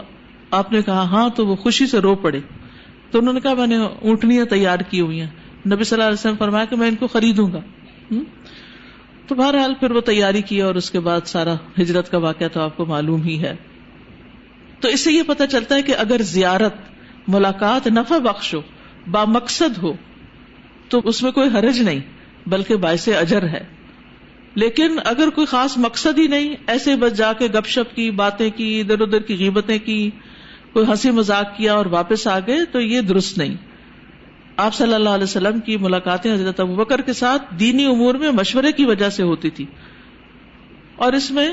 آپ 0.51 0.71
نے 0.71 0.81
کہا 0.81 1.01
ہاں 1.01 1.29
تو 1.29 1.47
وہ 1.47 1.55
خوشی 1.55 1.87
سے 1.87 1.99
رو 1.99 2.15
پڑے۔ 2.15 2.39
تو 3.11 3.19
انہوں 3.19 3.33
نے 3.33 3.39
کہا، 3.39 3.53
میں 3.53 3.67
نے 3.67 3.77
اونٹنیاں 3.77 4.45
تیار 4.45 4.79
کی 4.79 5.01
ہوئی 5.01 5.21
ہیں۔ 5.21 5.27
نبی 5.71 5.83
صلی 5.83 5.95
اللہ 5.95 6.03
علیہ 6.03 6.13
وسلم 6.13 6.35
فرمایا 6.39 6.65
کہ 6.65 6.75
میں 6.75 6.87
ان 6.87 6.95
کو 6.95 7.07
خریدوں 7.07 7.51
گا۔ 7.51 7.59
تو 9.27 9.35
بہرحال 9.35 9.73
پھر 9.79 9.91
وہ 9.91 10.01
تیاری 10.01 10.41
کی 10.41 10.61
اور 10.61 10.75
اس 10.75 10.91
کے 10.91 10.99
بعد 10.99 11.21
سارا 11.25 11.53
ہجرت 11.81 12.11
کا 12.11 12.17
واقعہ 12.17 12.47
تو 12.47 12.61
آپ 12.61 12.77
کو 12.77 12.85
معلوم 12.85 13.23
ہی 13.23 13.41
ہے۔ 13.41 13.55
تو 14.79 14.87
اس 14.87 14.99
سے 14.99 15.11
یہ 15.11 15.23
پتا 15.27 15.47
چلتا 15.47 15.75
ہے 15.75 15.81
کہ 15.81 15.95
اگر 15.97 16.21
زیارت، 16.21 16.75
ملاقات 17.27 17.87
نفع 17.87 18.17
بخش 18.17 18.55
ہو 18.55 18.61
با 19.11 19.25
مقصد 19.25 19.77
ہو، 19.83 19.93
تو 20.89 21.01
اس 21.03 21.23
میں 21.23 21.31
کوئی 21.31 21.49
حرج 21.49 21.81
نہیں، 21.81 21.99
بلکہ 22.47 22.75
باعث 22.75 23.07
اجر 23.07 23.43
ہے۔ 23.43 23.76
لیکن 24.57 24.99
اگر 25.05 25.29
کوئی 25.29 25.47
خاص 25.47 25.77
مقصد 25.77 26.19
ہی 26.19 26.27
نہیں، 26.27 26.55
ایسے 26.67 26.95
بس 26.95 27.17
جا 27.17 27.33
کے 27.33 27.45
گپ 27.45 27.67
شپ 27.67 27.95
کی، 27.95 28.11
باتیں 28.11 28.49
کی، 28.55 28.79
ادھر 28.79 29.01
ادھر 29.01 29.19
کی 29.19 29.35
قیمتیں 29.35 29.79
کی، 29.85 30.09
کوئی 30.73 30.85
ہنسی 30.87 31.11
مزاق 31.11 31.57
کیا 31.57 31.73
اور 31.73 31.85
واپس 31.85 32.27
آ 32.27 32.39
گئے، 32.39 32.65
تو 32.71 32.81
یہ 32.81 33.01
درست 33.01 33.37
نہیں۔ 33.37 33.55
آپ 34.57 34.75
صلی 34.75 34.93
اللہ 34.93 35.09
علیہ 35.09 35.23
وسلم 35.23 35.59
کی 35.59 35.77
ملاقاتیں 35.77 36.33
حضرت 36.33 36.59
ابو 36.59 36.75
بکر 36.75 37.01
کے 37.01 37.13
ساتھ 37.13 37.55
دینی 37.59 37.85
امور 37.85 38.15
میں 38.15 38.31
مشورے 38.31 38.71
کی 38.71 38.85
وجہ 38.85 39.09
سے 39.09 39.23
ہوتی 39.23 39.49
تھی۔ 39.49 39.65
اور 40.95 41.13
اس 41.13 41.31
میں 41.31 41.51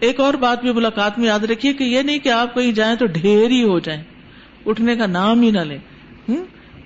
ایک 0.00 0.20
اور 0.20 0.34
بات 0.34 0.62
بھی 0.62 0.72
ملاقات 0.72 1.18
میں 1.18 1.26
یاد 1.26 1.40
رکھیے 1.40 1.72
کہ 1.72 1.84
یہ 1.84 2.02
نہیں 2.02 2.18
کہ 2.18 2.28
آپ 2.28 2.54
کہیں 2.54 2.72
جائیں 2.72 2.96
تو 2.96 3.06
ڈھیر 3.06 3.50
ہی 3.50 3.62
ہو 3.62 3.78
جائیں، 3.78 4.02
اٹھنے 4.66 4.96
کا 4.96 5.06
نام 5.06 5.42
ہی 5.42 5.50
نہ 5.50 5.60
لیں۔ 5.60 5.78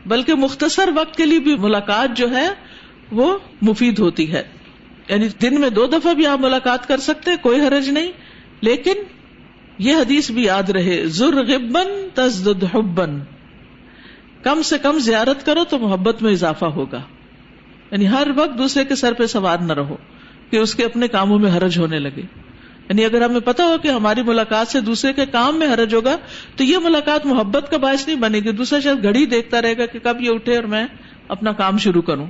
بلکہ 0.06 0.34
مختصر 0.34 0.88
وقت 0.94 1.16
کے 1.16 1.26
لیے 1.26 1.38
بھی 1.38 1.56
ملاقات 1.56 2.16
جو 2.16 2.31
ہے، 2.31 2.49
وہ 3.12 3.38
مفید 3.62 3.99
ہوتی 3.99 4.32
ہے۔ 4.32 4.43
یعنی 5.08 5.28
دن 5.43 5.60
میں 5.60 5.70
دو 5.70 5.87
دفعہ 5.87 6.14
بھی 6.14 6.26
آپ 6.26 6.40
ملاقات 6.40 6.88
کر 6.88 6.96
سکتے 6.99 7.31
کوئی 7.43 7.60
حرج 7.60 7.88
نہیں۔ 7.88 8.12
لیکن 8.60 8.93
یہ 9.78 9.94
حدیث 9.94 10.31
بھی 10.31 10.44
یاد 10.44 10.70
رہے 10.70 11.05
غبن 11.20 12.08
تزد 12.14 12.64
حبن۔ 12.75 13.19
کم 14.43 14.62
سے 14.62 14.78
کم 14.78 14.99
زیارت 14.99 15.46
کرو 15.46 15.64
تو 15.64 15.78
محبت 15.78 16.22
میں 16.22 16.32
اضافہ 16.32 16.64
ہوگا۔ 16.64 17.02
یعنی 17.90 18.08
ہر 18.08 18.28
وقت 18.37 18.58
دوسرے 18.58 18.84
کے 18.84 18.94
سر 18.94 19.12
پہ 19.12 19.26
سوار 19.26 19.58
نہ 19.58 19.72
رہو 19.72 19.96
کہ 20.50 20.56
اس 20.56 20.75
کے 20.75 20.84
اپنے 20.84 21.08
کاموں 21.08 21.38
میں 21.38 21.50
حرج 21.50 21.78
ہونے 21.78 21.99
لگے۔ 21.99 22.22
یعنی 22.88 23.04
اگر 23.04 23.22
ہمیں 23.22 23.40
پتا 23.40 23.64
ہو 23.64 23.76
کہ 23.82 23.88
ہماری 23.88 24.22
ملاقات 24.22 24.69
سے 24.69 24.81
دوسرے 24.81 25.12
کے 25.12 25.26
کام 25.26 25.58
میں 25.58 25.66
حرج 25.66 25.94
ہوگا، 25.94 26.16
تو 26.56 26.64
یہ 26.64 26.78
ملاقات 26.78 27.26
محبت 27.26 27.70
کا 27.70 27.76
باعث 27.76 28.06
نہیں 28.06 28.19
بنے 28.19 28.38
گی۔ 28.38 28.52
دوسرا 28.52 28.81
شاید 28.81 29.02
گھڑی 29.02 29.26
دیکھتا 29.26 29.62
رہے 29.62 29.76
گا 29.76 29.87
کہ 29.87 29.99
کب 30.02 30.16
یہ 30.20 30.31
اٹھے 30.31 30.56
اور 30.56 30.64
میں 30.64 30.87
اپنا 31.28 31.52
کام 31.52 31.78
شروع 31.78 32.02
کروں۔ 32.02 32.26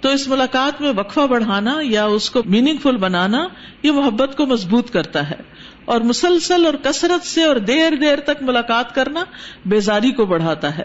تو 0.00 0.08
اس 0.08 0.28
ملاقات 0.28 0.80
میں 0.80 0.92
وقفہ 0.96 1.20
بڑھانا 1.20 1.78
یا 1.82 2.04
اس 2.04 2.30
کو 2.30 2.42
میننگ 2.46 2.76
فل 2.76 2.96
بنانا 2.96 3.48
یہ 3.82 3.90
محبت 3.90 4.36
کو 4.36 4.46
مضبوط 4.46 4.90
کرتا 4.90 5.30
ہے 5.30 5.36
اور 5.84 6.00
مسلسل 6.00 6.66
اور 6.66 6.74
کثرت 6.74 7.26
سے 7.26 7.42
اور 7.42 7.56
دیر 7.56 7.94
دیر 8.00 8.20
تک 8.20 8.42
ملاقات 8.42 8.94
کرنا 8.94 9.24
بیزاری 9.66 10.10
کو 10.10 10.26
بڑھاتا 10.26 10.78
ہے۔ 10.78 10.84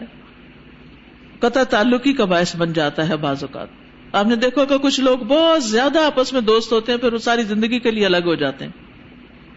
قطع 1.39 1.63
تعلقی 1.63 2.13
کا 2.13 2.25
باعث 2.25 2.55
بن 2.55 2.74
جاتا 2.74 3.10
ہے 3.10 3.17
بعض 3.17 3.43
اوقات۔ 3.43 3.67
آپ 4.12 4.25
نے 4.25 4.36
دیکھو 4.36 4.65
کہ 4.65 4.77
کچھ 4.77 5.00
لوگ 5.00 5.17
بہت 5.17 5.63
زیادہ 5.63 6.00
آپس 6.00 6.34
میں 6.34 6.41
دوست 6.41 6.72
ہوتے 6.72 6.91
ہیں، 6.91 7.00
پھر 7.00 7.13
وہ 7.13 7.17
ساری 7.17 7.43
زندگی 7.43 7.79
کے 7.79 7.91
لیے 7.91 8.05
الگ 8.05 8.25
ہو 8.25 8.36
جاتے 8.36 8.65
ہیں۔ 8.65 8.72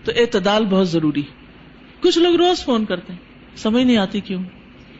تو 0.04 0.12
اعتدال 0.16 0.64
بہت 0.64 0.88
ضروری 0.88 1.22
کچھ 2.00 2.18
لوگ 2.18 2.34
روز 2.34 2.64
فون 2.64 2.84
کرتے 2.84 3.12
ہیں، 3.12 3.20
سمجھ 3.56 3.84
نہیں 3.84 3.96
آتی 3.96 4.20
کیوں؟ 4.20 4.42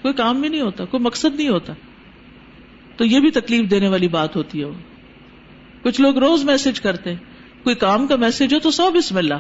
کوئی 0.03 0.15
کام 0.15 0.41
بھی 0.41 0.49
نہیں 0.49 0.61
ہوتا، 0.61 0.85
کوئی 0.85 1.03
مقصد 1.03 1.35
نہیں 1.35 1.49
ہوتا۔ 1.49 1.73
تو 2.97 3.05
یہ 3.05 3.21
بھی 3.21 3.31
تکلیف 3.31 3.71
دینے 3.71 3.89
والی 3.89 4.09
بات 4.09 4.37
ہوتی 4.37 4.63
ہے 4.65 4.71
کچھ 5.83 6.01
لوگ 6.01 6.19
روز 6.19 6.45
میسج 6.45 6.81
کرتے 6.81 7.11
ہیں، 7.11 7.65
کوئی 7.65 7.77
کام 7.77 8.07
کا 8.07 8.17
میسج 8.17 8.55
ہو 8.55 8.59
تو 8.59 8.71
سو 8.71 8.91
بسم 8.91 9.17
اللہ۔ 9.17 9.35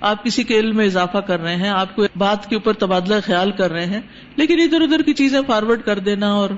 آپ 0.00 0.24
کسی 0.24 0.44
کے 0.44 0.58
علم 0.58 0.76
میں 0.76 0.86
اضافہ 0.86 1.18
کر 1.18 1.40
رہے 1.40 1.56
ہیں، 1.56 1.68
آپ 1.68 1.96
کو 1.96 2.04
بات 2.16 2.48
کے 2.48 2.54
اوپر 2.54 2.72
تبادلہ 2.72 3.14
خیال 3.24 3.50
کر 3.50 3.72
رہے 3.72 3.86
ہیں، 3.86 4.00
لیکن 4.36 4.60
ادھر 4.60 4.80
ادھر 4.80 5.02
کی 5.02 5.12
چیزیں 5.12 5.40
فارورڈ 5.46 5.82
کر 5.82 5.98
دینا 5.98 6.32
اور 6.32 6.50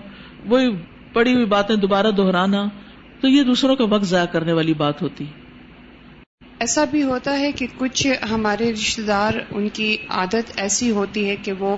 وہی 0.44 0.68
پڑی 1.12 1.34
ہوئی 1.34 1.44
باتیں 1.44 1.76
دوبارہ 1.76 2.10
دہرانا، 2.10 2.64
تو 3.20 3.28
یہ 3.28 3.42
دوسروں 3.42 3.76
کا 3.76 3.84
وقت 3.84 4.04
ضائع 4.04 4.24
کرنے 4.24 4.52
والی 4.52 4.74
بات 4.74 5.02
ہوتی۔ 5.02 5.24
ایسا 6.58 6.84
بھی 6.84 7.02
ہوتا 7.02 7.38
ہے 7.38 7.52
کہ 7.52 7.66
کچھ 7.78 8.06
ہمارے 8.30 8.72
رشتے 8.72 9.02
دار 9.02 9.32
ان 9.50 9.68
کی 9.68 9.96
عادت 10.08 10.52
ایسی 10.56 10.90
ہوتی 10.90 11.28
ہے 11.28 11.36
کہ 11.36 11.52
وہ 11.52 11.76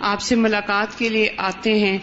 آپ 0.00 0.20
سے 0.20 0.36
ملاقات 0.36 0.98
کے 0.98 1.08
لیے 1.08 1.28
آتے 1.36 1.78
ہیں 1.78 1.98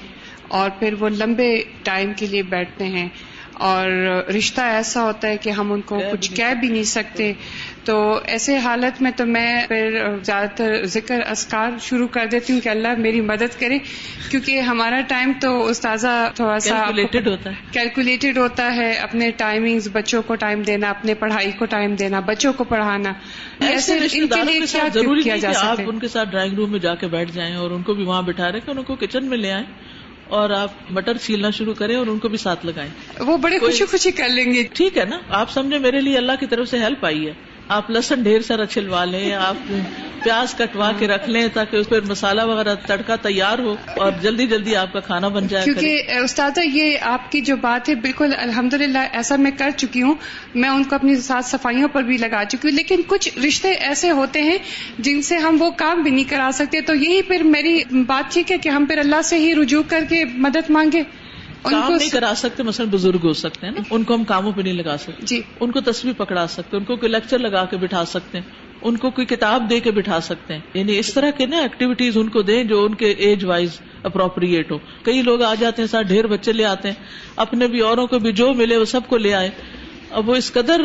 اور 0.49 0.69
پھر 0.79 0.93
وہ 0.99 1.09
لمبے 1.09 1.63
ٹائم 1.83 2.13
کے 2.13 2.27
لیے 2.27 2.43
بیٹھتے 2.43 2.85
ہیں 2.85 3.09
اور 3.53 3.89
رشتہ 4.37 4.61
ایسا 4.61 5.03
ہوتا 5.03 5.27
ہے 5.27 5.37
کہ 5.37 5.49
ہم 5.49 5.71
ان 5.71 5.81
کو 5.81 5.99
کچھ 6.11 6.33
کہہ 6.33 6.53
بھی 6.59 6.67
نہیں 6.67 6.83
سکتے۔ 6.83 7.33
تو 7.83 8.19
ایسے 8.25 8.57
حالت 8.57 9.01
میں 9.01 9.11
تو 9.15 9.25
میں 9.25 9.67
پھر 9.67 9.99
زیادہ 10.23 10.47
تر 10.55 10.85
ذکر 10.85 11.19
اسکار 11.31 11.71
شروع 11.81 12.07
کر 12.07 12.25
دیتی 12.25 12.53
ہوں 12.53 12.61
کہ 12.61 12.69
اللہ 12.69 12.87
میری 12.97 13.21
مدد 13.21 13.59
کرے 13.59 13.77
کیونکہ 14.29 14.59
ہمارا 14.61 15.01
ٹائم 15.07 15.31
تو 15.41 15.65
استاذہ 15.67 16.31
تھوڑا 16.35 16.59
سا 16.59 16.75
ہوتا 17.31 17.49
ہے۔ 17.49 17.55
کیلکولیٹڈ 17.71 18.37
ہوتا 18.37 18.75
ہے 18.75 18.91
اپنے 18.93 19.31
ٹائمنگ 19.31 19.79
بچوں 19.93 20.21
کو 20.21 20.35
ٹائم 20.35 20.61
دینا 20.61 20.89
اپنے 20.89 21.13
پڑھائی 21.13 21.51
کو 21.51 21.65
ٹائم 21.65 21.95
دینا 21.95 22.19
بچوں 22.19 22.53
کو 22.53 22.63
پڑھانا۔ 22.63 23.13
ایسے 23.59 23.93
ان 23.93 24.27
کے 24.27 24.43
لیے 24.43 24.59
کیا 24.71 24.83
ضروری 24.93 25.21
کیا 25.23 25.35
جا 25.35 25.51
آپ 25.59 25.77
ان 25.87 25.99
کے 25.99 26.07
ساتھ 26.07 26.29
ڈرائنگ 26.29 26.53
روم 26.53 26.71
میں 26.71 26.79
جا 26.79 26.95
کے 26.95 27.07
بیٹھ 27.07 27.31
جائیں 27.31 27.55
اور 27.55 27.71
ان 27.71 27.81
کو 27.81 27.93
بھی 27.93 28.03
وہاں 28.03 28.21
بٹھا 28.21 28.51
رہے 28.51 28.59
کہ 28.59 28.71
ان 28.71 28.83
کو 28.83 28.95
کچن 28.95 29.25
میں 29.25 29.37
لے 29.37 29.51
آئیں۔ 29.51 29.65
اور 30.29 30.49
آپ 30.49 30.71
مٹر 30.89 31.17
چھیلنا 31.17 31.49
شروع 31.49 31.73
کریں 31.73 31.95
اور 31.95 32.07
ان 32.07 32.19
کو 32.19 32.27
بھی 32.27 32.37
ساتھ 32.37 32.65
لگائیں۔ 32.65 32.91
وہ 33.19 33.37
بڑے 33.37 33.59
خوشی 33.59 33.85
خوشی 33.85 34.11
کر 34.11 34.29
لیں 34.29 34.53
گے۔ 34.53 34.63
ٹھیک 34.73 34.97
ہے 34.97 35.05
نا؟ 35.05 35.19
آپ 35.29 35.51
سمجھے 35.51 35.77
میرے 35.77 36.01
لیے 36.01 36.17
اللہ 36.17 36.31
کی 36.39 36.45
طرف 36.45 36.67
سے 36.67 36.79
ہیلپ 36.79 37.05
آئی 37.05 37.27
ہے۔ 37.27 37.33
آپ 37.69 37.89
لہسن 37.91 38.23
ڈھیر 38.23 38.41
سارا 38.41 38.65
چھلوا 38.65 39.05
لیں 39.05 39.33
آپ 39.33 39.55
پیاز 40.23 40.53
کٹوا 40.53 40.91
کے 40.99 41.07
رکھ 41.07 41.29
لیں 41.29 41.47
تاکہ 41.53 41.77
اس 41.77 41.89
پر 41.89 42.01
مسالہ 42.01 42.41
وغیرہ 42.41 42.75
تڑکا 42.87 43.15
تیار 43.15 43.59
ہو 43.59 43.75
اور 43.97 44.11
جلدی 44.21 44.47
جلدی 44.47 44.75
آپ 44.75 44.93
کا 44.93 44.99
کھانا 44.99 45.27
بن 45.27 45.47
جائے 45.47 45.65
کیونکہ 45.65 46.17
استاد 46.23 46.57
یہ 46.73 46.97
آپ 47.01 47.31
کی 47.31 47.41
جو 47.41 47.55
بات 47.55 47.89
ہے 47.89 47.95
بالکل 47.95 48.33
الحمد 48.37 48.73
ایسا 49.11 49.35
میں 49.35 49.51
کر 49.57 49.69
چکی 49.77 50.01
ہوں۔ 50.01 50.15
میں 50.55 50.69
ان 50.69 50.83
کو 50.83 50.95
اپنی 50.95 51.15
ساتھ 51.15 51.45
صفائیوں 51.45 51.89
پر 51.89 52.03
بھی 52.03 52.17
لگا 52.17 52.43
چکی 52.49 52.67
ہوں 52.67 52.75
لیکن 52.75 53.01
کچھ 53.07 53.39
رشتے 53.47 53.71
ایسے 53.71 54.11
ہوتے 54.11 54.41
ہیں 54.41 54.57
جن 54.99 55.21
سے 55.21 55.37
ہم 55.37 55.57
وہ 55.59 55.71
کام 55.71 56.01
بھی 56.01 56.11
نہیں 56.11 56.29
کرا 56.29 56.49
سکتے۔ 56.53 56.81
تو 56.81 56.95
یہی 56.95 57.21
پھر 57.21 57.43
میری 57.43 57.83
بات 58.07 58.33
ٹھیک 58.33 58.51
ہے 58.51 58.57
کہ 58.57 58.69
ہم 58.69 58.85
پھر 58.85 58.97
اللہ 58.97 59.21
سے 59.21 59.37
ہی 59.37 59.55
رجوع 59.55 59.83
کر 59.87 60.03
کے 60.09 60.23
مدد 60.25 60.69
مانگے۔ 60.69 61.03
کام 61.61 61.93
نہیں 61.93 62.09
کرا 62.09 62.33
سکتے 62.35 62.63
مثلا 62.63 62.85
بزرگ 62.91 63.19
ہو 63.23 63.33
سکتے 63.33 63.67
ہیں 63.67 63.73
نا 63.73 63.81
ان 63.91 64.03
کو 64.03 64.15
ہم 64.15 64.23
کاموں 64.23 64.51
پہ 64.51 64.61
نہیں 64.61 64.73
لگا 64.73 64.97
سکتے۔ 64.97 65.25
جی۔ 65.25 65.41
ان 65.59 65.71
کو 65.71 65.81
تصویر 65.81 66.13
پکڑا 66.17 66.47
سکتے 66.47 66.77
ان 66.77 66.83
کو 66.83 66.95
کوئی 66.95 67.11
لیکچر 67.11 67.39
لگا 67.39 67.65
کے 67.65 67.77
بٹھا 67.77 68.05
سکتے 68.05 68.37
ہیں 68.37 68.45
ان 68.81 68.97
کو 68.97 69.09
کوئی 69.09 69.27
کتاب 69.27 69.69
دے 69.69 69.79
کے 69.79 69.91
بٹھا 69.91 70.19
سکتے 70.19 70.53
ہیں۔ 70.53 70.61
یعنی 70.73 70.99
اس 70.99 71.13
طرح 71.13 71.29
کے 71.29 71.45
نا 71.45 71.57
ایکٹیویٹیز 71.57 72.17
ان 72.17 72.29
کو 72.29 72.41
دیں 72.41 72.63
جو 72.63 72.85
ان 72.85 72.95
کے 72.95 73.11
ایج 73.11 73.45
وائز 73.45 73.81
اپروپریٹ 74.03 74.71
ہو۔ 74.71 74.77
کئی 75.03 75.21
لوگ 75.21 75.41
آ 75.41 75.55
جاتے 75.55 75.81
ہیں 75.81 75.87
ساتھ 75.87 76.07
ڈھیر 76.07 76.27
بچے 76.27 76.51
لے 76.51 76.65
آتے 76.65 76.87
ہیں 76.87 76.95
اپنے 77.35 77.67
بھی 77.67 77.79
اوروں 77.79 78.07
کو 78.07 78.19
بھی 78.19 78.31
جو 78.31 78.53
ملے 78.53 78.77
وہ 78.77 78.85
سب 78.85 79.01
کو 79.07 79.17
لے 79.17 79.33
آئے۔ 79.33 79.49
اب 80.11 80.29
وہ 80.29 80.35
اس 80.35 80.53
قدر 80.53 80.81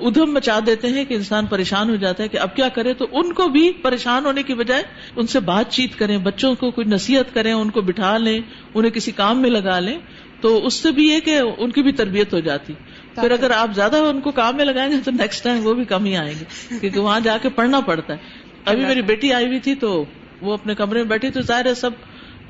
ادھم 0.00 0.32
مچا 0.32 0.58
دیتے 0.66 0.88
ہیں 0.88 1.04
کہ 1.04 1.14
انسان 1.14 1.46
پریشان 1.46 1.90
ہو 1.90 1.96
جاتا 1.96 2.22
ہے 2.22 2.28
کہ 2.28 2.38
اب 2.38 2.56
کیا 2.56 2.68
کرے 2.68 2.94
تو 2.94 3.06
ان 3.12 3.32
کو 3.32 3.48
بھی 3.48 3.72
پریشان 3.72 4.26
ہونے 4.26 4.42
کی 4.42 4.54
بجائے 4.54 4.82
ان 5.16 5.26
سے 5.26 5.40
بات 5.40 5.70
چیت 5.70 5.98
کریں 5.98 6.18
بچوں 6.18 6.54
کو 6.54 6.70
کوئی 6.70 6.86
نصیحت 6.86 7.34
کریں 7.34 7.52
ان 7.52 7.70
کو 7.70 7.80
بٹھا 7.80 8.18
لیں 8.18 8.40
انہیں 8.74 8.90
کسی 8.90 9.12
کام 9.12 9.42
میں 9.42 9.50
لگا 9.50 9.78
لیں 9.80 9.98
تو 10.40 10.66
اس 10.66 10.74
سے 10.74 10.90
بھی 10.90 11.08
یہ 11.08 11.20
کہ 11.20 11.40
ان 11.58 11.70
کی 11.70 11.82
بھی 11.82 11.92
تربیت 11.92 12.34
ہو 12.34 12.40
جاتی۔ 12.40 12.72
پھر 13.14 13.30
اگر 13.30 13.50
آپ 13.50 13.70
زیادہ 13.74 13.96
ان 13.96 14.20
کو 14.20 14.30
کام 14.30 14.56
میں 14.56 14.64
لگائیں 14.64 14.92
گے 14.92 14.96
تو 15.04 15.10
نیکسٹ 15.10 15.44
ٹائم 15.44 15.66
وہ 15.66 15.74
بھی 15.74 15.84
کم 15.84 16.04
ہی 16.04 16.16
آئیں 16.16 16.34
گے 16.40 16.44
کیونکہ 16.80 17.00
وہاں 17.00 17.20
جا 17.20 17.38
کے 17.38 17.48
پڑھنا 17.48 17.80
پڑتا 17.80 18.12
ہے۔ 18.12 18.18
ابھی 18.64 18.84
میری 18.84 19.02
بیٹی 19.02 19.32
آئی 19.32 19.46
ہوئی 19.46 19.60
تھی 19.60 19.74
تو 19.74 20.04
وہ 20.40 20.52
اپنے 20.52 20.74
کمرے 20.74 20.98
میں 20.98 21.08
بیٹھی 21.08 21.30
تو 21.30 21.40
ظاہر 21.40 21.66
ہے 21.66 21.74
سب 21.74 21.90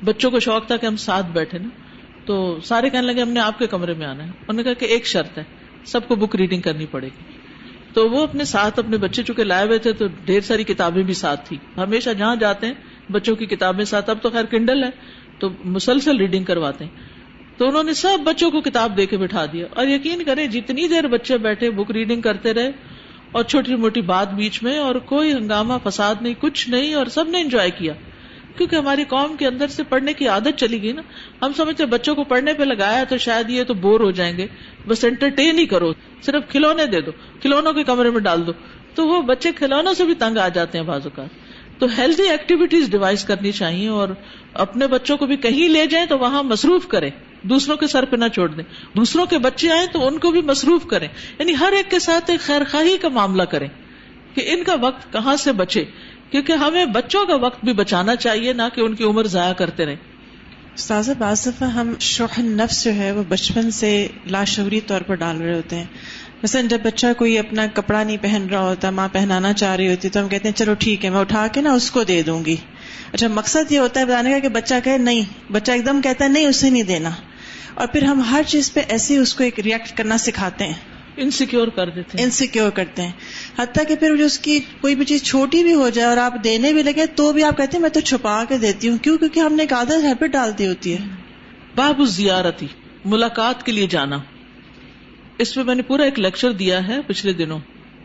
بچوں 0.03 0.31
کو 0.31 0.39
شوق 0.39 0.67
تھا 0.67 0.77
کہ 0.77 0.85
ہم 0.85 0.95
ساتھ 0.95 1.25
بیٹھے 1.25 1.57
نا۔ 1.57 1.69
تو 2.25 2.59
سارے 2.63 2.89
کہنے 2.89 3.07
لگے 3.07 3.21
ہم 3.21 3.29
نے 3.29 3.39
آپ 3.39 3.59
کے 3.59 3.67
کمرے 3.67 3.93
میں 3.93 4.07
آنا 4.07 4.23
ہے۔ 4.23 4.29
انہوں 4.29 4.53
نے 4.53 4.63
کہا 4.63 4.73
کہ 4.73 4.85
ایک 4.85 5.07
شرط 5.07 5.37
ہے۔ 5.37 5.43
سب 5.85 6.07
کو 6.07 6.15
بک 6.15 6.35
ریڈنگ 6.35 6.61
کرنی 6.61 6.85
پڑے 6.85 7.07
گی۔ 7.07 7.37
تو 7.93 8.09
وہ 8.09 8.23
اپنے 8.23 8.43
ساتھ 8.43 8.79
اپنے 8.79 8.97
بچے 8.97 9.23
چونکہ 9.23 9.43
لائے 9.43 9.67
ہوئے 9.67 9.77
تھے 9.77 9.93
تو 9.93 10.05
ڈھیر 10.25 10.41
ساری 10.41 10.63
کتابیں 10.63 11.03
بھی 11.03 11.13
ساتھ 11.13 11.47
تھی 11.47 11.57
ہمیشہ 11.77 12.09
جہاں 12.09 12.35
جاتے 12.35 12.67
ہیں، 12.67 12.73
بچوں 13.11 13.35
کی 13.35 13.45
کتابیں 13.45 13.85
ساتھ۔ 13.85 14.09
اب 14.09 14.17
تو 14.21 14.29
خیر 14.29 14.45
کنڈل 14.45 14.83
ہے، 14.83 14.89
تو 15.39 15.49
مسلسل 15.63 16.17
ریڈنگ 16.17 16.43
کرواتے 16.43 16.85
ہیں۔ 16.85 16.91
تو 17.57 17.67
انہوں 17.67 17.83
نے 17.83 17.93
سب 17.93 18.17
بچوں 18.23 18.51
کو 18.51 18.61
کتاب 18.61 18.97
دے 18.97 19.05
کے 19.05 19.17
بٹھا 19.17 19.45
دیا۔ 19.45 19.65
اور 19.69 19.87
یقین 19.87 20.23
کرے 20.23 20.47
جتنی 20.47 20.87
دیر 20.87 21.07
بچے 21.07 21.37
بیٹھے 21.37 21.71
بک 21.71 21.91
ریڈنگ 21.91 22.21
کرتے 22.21 22.53
رہے، 22.53 22.71
اور 23.31 23.43
چھوٹی 23.43 23.75
موٹی 23.75 24.01
بات 24.01 24.33
بیچ 24.33 24.63
میں، 24.63 24.77
اور 24.77 24.95
کوئی 24.95 25.33
ہنگامہ، 25.33 25.73
فساد 25.83 26.15
نہیں، 26.21 26.33
کچھ 26.39 26.69
نہیں، 26.69 26.93
اور 26.93 27.05
سب 27.05 27.29
نے 27.29 27.41
انجوائے 27.41 27.71
کیا۔ 27.71 27.93
کیونکہ 28.57 28.75
ہماری 28.75 29.03
قوم 29.03 29.35
کے 29.37 29.47
اندر 29.47 29.67
سے 29.67 29.83
پڑھنے 29.83 30.13
کی 30.13 30.27
عادت 30.27 30.57
چلی 30.57 30.81
گئی 30.81 30.91
نا۔ 30.91 31.01
ہم 31.41 31.51
سمجھتے 31.57 31.85
بچوں 31.85 32.15
کو 32.15 32.23
پڑھنے 32.23 32.53
پہ 32.53 32.63
لگایا 32.63 33.03
تو 33.03 33.17
شاید 33.17 33.49
یہ 33.49 33.63
تو 33.63 33.73
بور 33.73 33.99
ہو 33.99 34.11
جائیں 34.11 34.37
گے۔ 34.37 34.47
بس 34.87 35.05
انٹرٹین 35.05 35.59
ہی 35.59 35.65
کرو۔ 35.65 35.93
صرف 36.21 36.43
کھلونے 36.49 36.85
دے 36.85 37.01
دو۔ 37.01 37.11
کھلونوں 37.41 37.73
کے 37.73 37.83
کمرے 37.83 38.09
میں 38.09 38.19
ڈال 38.19 38.47
دو۔ 38.47 38.51
تو 38.95 39.07
وہ 39.07 39.21
بچے 39.21 39.51
کھلونوں 39.51 39.93
سے 39.93 40.05
بھی 40.05 40.13
تنگ 40.13 40.37
آ 40.37 40.47
جاتے 40.47 40.77
ہیں 40.77 40.85
بازو 40.85 41.09
کا 41.15 41.25
تو 41.79 41.87
ہیلدی 41.97 42.23
ایکٹیویٹیز 42.23 42.91
ڈیوائز 42.91 43.23
کرنی 43.23 43.51
چاہیے 43.51 43.87
اور 43.87 44.07
اپنے 44.53 44.87
بچوں 44.87 45.17
کو 45.17 45.25
بھی 45.25 45.37
کہیں 45.37 45.69
لے 45.69 45.85
جائیں 45.85 46.05
تو 46.07 46.17
وہاں 46.17 46.43
مصروف 46.43 46.87
کریں۔ 46.87 47.09
دوسروں 47.41 47.77
کے 47.77 47.87
سر 47.87 48.05
پہ 48.05 48.15
نہ 48.15 48.27
چھوڑ 48.27 48.49
دیں۔ 48.49 48.63
دوسروں 48.95 49.25
کے 49.25 49.37
بچے 49.37 49.71
آئے 49.71 49.87
تو 49.87 50.07
ان 50.07 50.17
کو 50.17 50.31
بھی 50.31 50.41
مصروف 50.41 50.85
کریں۔ 50.85 51.07
یعنی 51.39 51.53
ہر 51.59 51.73
ایک 51.75 51.91
کے 51.91 51.99
ساتھ 51.99 52.31
ایک 52.31 52.39
خیر 52.39 52.61
خواہی 52.71 52.97
کا 52.97 53.07
معاملہ 53.07 53.43
کریں 53.43 53.67
کہ 54.35 54.41
ان 54.45 54.63
کا 54.63 54.75
وقت 54.81 55.13
کہاں 55.13 55.35
سے 55.35 55.51
بچے۔ 55.51 55.85
کیونکہ 56.35 56.51
ہمیں 56.51 56.85
بچوں 56.85 57.25
کا 57.25 57.35
وقت 57.35 57.65
بھی 57.65 57.73
بچانا 57.73 58.15
چاہیے، 58.15 58.53
نہ 58.53 58.61
کہ 58.75 58.81
ان 58.81 58.95
کی 58.95 59.03
عمر 59.03 59.23
ضائع 59.23 59.53
کرتے 59.53 59.85
رہیں۔ 59.85 59.95
استاذ 60.75 61.09
بعض 61.17 61.45
دفعہ 61.45 61.69
ہم 61.69 61.93
شوہ 61.99 62.39
نفس 62.39 62.83
جو 62.83 62.93
ہے، 62.93 63.11
وہ 63.11 63.23
بچپن 63.27 63.71
سے 63.71 64.07
لاشعوری 64.27 64.81
طور 64.81 65.01
پر 65.01 65.15
ڈال 65.15 65.41
رہے 65.41 65.55
ہوتے 65.55 65.75
ہیں۔ 65.75 65.83
مثلاً 66.43 66.67
جب 66.67 66.77
بچہ 66.83 67.07
کوئی 67.17 67.39
اپنا 67.39 67.65
کپڑا 67.73 68.03
نہیں 68.03 68.17
پہن 68.21 68.47
رہا 68.51 68.61
ہوتا، 68.61 68.89
ماں 68.89 69.07
پہنانا 69.11 69.53
چاہ 69.53 69.75
رہی 69.75 69.89
ہوتی، 69.89 70.09
تو 70.09 70.19
ہم 70.19 70.27
کہتے 70.27 70.47
ہیں، 70.47 70.55
چلو 70.55 70.73
ٹھیک 70.79 71.05
ہے، 71.05 71.09
میں 71.09 71.19
اٹھا 71.19 71.47
کے 71.47 71.61
نا 71.61 71.73
اس 71.73 71.91
کو 71.91 72.03
دے 72.03 72.23
دوں 72.23 72.45
گی۔ 72.45 72.55
اچھا 73.13 73.27
مقصد 73.27 73.71
یہ 73.71 73.79
ہوتا 73.79 73.99
ہے 73.99 74.05
بتانے 74.05 74.31
کا 74.31 74.39
کہ 74.39 74.49
بچہ 74.49 74.73
کہے، 74.83 74.97
نہیں، 74.97 75.53
بچہ 75.53 75.71
ایک 75.71 75.85
دم 75.85 76.01
کہتا 76.01 76.25
ہے، 76.25 76.29
نہیں، 76.29 76.45
اسے 76.45 76.69
نہیں 76.69 76.83
دینا۔ 76.83 77.09
اور 77.73 77.87
پھر 77.87 78.03
ہم 78.03 78.19
ہر 78.19 78.41
چیز 78.47 78.73
پہ 78.73 78.79
ایسے 78.87 79.17
اس 79.17 79.33
کو 79.33 79.43
ایک 79.43 79.59
ریئیکٹ 79.59 79.97
کرنا 79.97 80.17
سکھاتے 80.17 80.63
ہیں۔ 80.63 80.94
انسیکیور 81.17 81.67
کر 81.67 81.89
دیتے 81.89 82.17
ہیں۔ 82.17 82.25
انسیکیور 82.25 82.69
کرتے 82.69 83.01
ہیں۔ 83.01 83.11
حتیٰ 83.59 83.87
کہ 83.87 83.95
پھر 83.95 84.15
جو 84.15 84.25
اس 84.25 84.39
کی 84.39 84.59
کوئی 84.81 84.95
بھی 84.95 85.05
چیز 85.05 85.23
چھوٹی 85.23 85.63
بھی 85.63 85.73
ہو 85.73 85.89
جائے 85.89 86.07
اور 86.07 86.17
آپ 86.17 86.33
دینے 86.43 86.73
بھی 86.73 86.83
لگے 86.83 87.05
تو 87.05 87.33
بھی 87.33 87.43
آپ 87.43 87.57
کہتے 87.57 87.77
ہیں 87.77 87.81
میں 87.81 87.89
تو 87.89 87.99
چھپا 87.99 88.43
کے 88.49 88.57
دیتی 88.57 88.89
ہوں۔ 88.89 88.97
کیوں؟ 88.97 89.17
کیونکہ 89.17 89.39
ہم 89.39 89.53
نے 89.53 89.63
ایک 89.63 89.73
عادت 89.73 90.03
ہیبٹ 90.03 90.29
ڈالتی 90.29 90.67
ہوتی 90.67 90.93
ہے۔ 90.93 90.97
باب 91.75 92.01
زیارتی 92.05 92.67
ملاقات 93.05 93.65
کے 93.65 93.71
لیے 93.71 93.87
جانا۔ 93.87 94.17
اس 95.37 95.55
پہ 95.55 95.63
میں 95.63 95.75
نے 95.75 95.81
پورا 95.81 96.03
ایک 96.03 96.19
لیکچر 96.19 96.51
دیا 96.51 96.87
ہے 96.87 97.01
پچھلے 97.07 97.33
دنوں۔ 97.33 97.59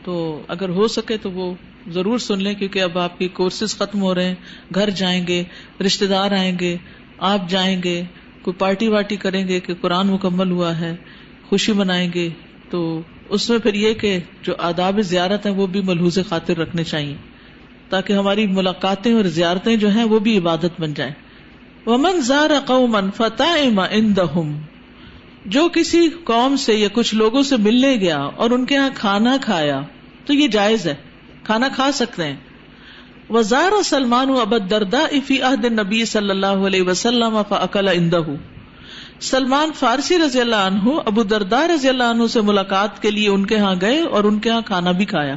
تو 0.05 0.43
اگر 0.49 0.69
ہو 0.69 0.89
سکے 0.89 1.17
تو 1.17 1.31
وہ 1.31 1.55
ضرور 1.89 2.19
سن 2.19 2.43
لیں 2.43 2.55
کیونکہ 2.55 2.83
اب 2.83 2.99
آپ 2.99 3.19
کی 3.19 3.29
کورسز 3.29 3.77
ختم 3.77 4.03
ہو 4.03 4.15
رہے 4.15 4.25
ہیں۔ 4.25 4.35
گھر 4.75 4.91
جائیں 4.91 5.27
گے 5.27 5.45
رشتے 5.87 6.07
دار 6.07 6.31
آئیں 6.31 6.59
گے 6.61 6.77
آپ 7.19 7.49
جائیں 7.49 7.83
گے 7.83 8.03
کوئی 8.43 8.55
پارٹی 8.59 8.89
وارٹی 8.89 9.17
کریں 9.17 9.49
گے 9.49 9.61
کہ 9.61 9.75
قرآن 9.75 10.07
مکمل 10.07 10.51
ہوا 10.51 10.81
ہے 10.81 10.97
خوشی 11.49 11.73
منائیں 11.73 12.11
گے۔ 12.15 12.29
تو 12.71 13.01
اس 13.29 13.51
میں 13.51 13.59
پھر 13.59 13.75
یہ 13.75 13.95
کہ 13.95 14.19
جو 14.43 14.53
آداب 14.59 15.01
زیارت 15.01 15.47
ہیں 15.47 15.55
وہ 15.55 15.67
بھی 15.67 15.81
ملحوظ 15.81 16.19
خاطر 16.29 16.59
رکھنے 16.59 16.85
چاہیے، 16.85 17.17
تاکہ 17.89 18.13
ہماری 18.13 18.47
ملاقاتیں 18.47 19.13
اور 19.13 19.25
زیارتیں 19.25 19.77
جو 19.77 19.89
ہیں 19.89 20.05
وہ 20.05 20.19
بھی 20.19 20.39
عبادت 20.39 20.81
بن 20.81 20.95
جائیں۔ 20.95 21.13
ومن 21.87 22.21
زار 22.21 22.51
قومن 22.67 23.11
فتح 23.17 23.81
اندہم 23.91 24.59
جو 25.47 25.69
کسی 25.69 26.09
قوم 26.25 26.57
سے 26.57 26.75
یا 26.75 26.89
کچھ 26.93 27.15
لوگوں 27.15 27.43
سے 27.43 27.57
ملنے 27.57 27.97
گیا 27.97 28.19
اور 28.19 28.51
ان 28.51 28.65
کے 28.65 28.75
یہاں 28.75 28.91
کھانا 28.95 29.37
کھایا، 29.43 29.81
تو 30.27 30.35
یہ 30.35 30.49
جائز 30.49 30.87
ہے، 30.87 30.95
کھانا 31.45 31.69
کھا 31.75 31.93
سکتے 31.93 32.25
ہیں۔ 32.25 32.37
وزار 33.31 33.83
سلمان 33.83 34.31
ابد 34.31 34.71
دردا 34.71 34.99
افی 34.99 35.43
عہد 35.43 35.65
نبی 35.65 36.05
صلی 36.05 36.31
اللہ 36.31 36.67
علیہ 36.67 36.83
وسلم 36.83 37.43
فاکل 37.49 37.89
اندہ 37.89 38.21
سلمان 39.21 39.73
فارسی 39.73 40.19
رضی 40.19 40.41
اللہ 40.41 40.57
عنہ، 40.57 40.91
ابو 41.07 41.23
دردا 41.23 41.67
رضی 41.69 41.89
اللہ 41.89 42.03
عنہ 42.03 42.27
سے 42.27 42.41
ملاقات 42.41 43.03
کے 43.03 43.11
لیے 43.11 43.29
ان 43.29 43.47
کے 43.47 43.59
ہاں 43.59 43.75
گئے 43.81 44.01
اور 44.01 44.25
ان 44.25 44.39
کے 44.39 44.51
ہاں 44.51 44.61
کھانا 44.61 44.93
بھی 44.93 45.05
کھایا۔ 45.05 45.37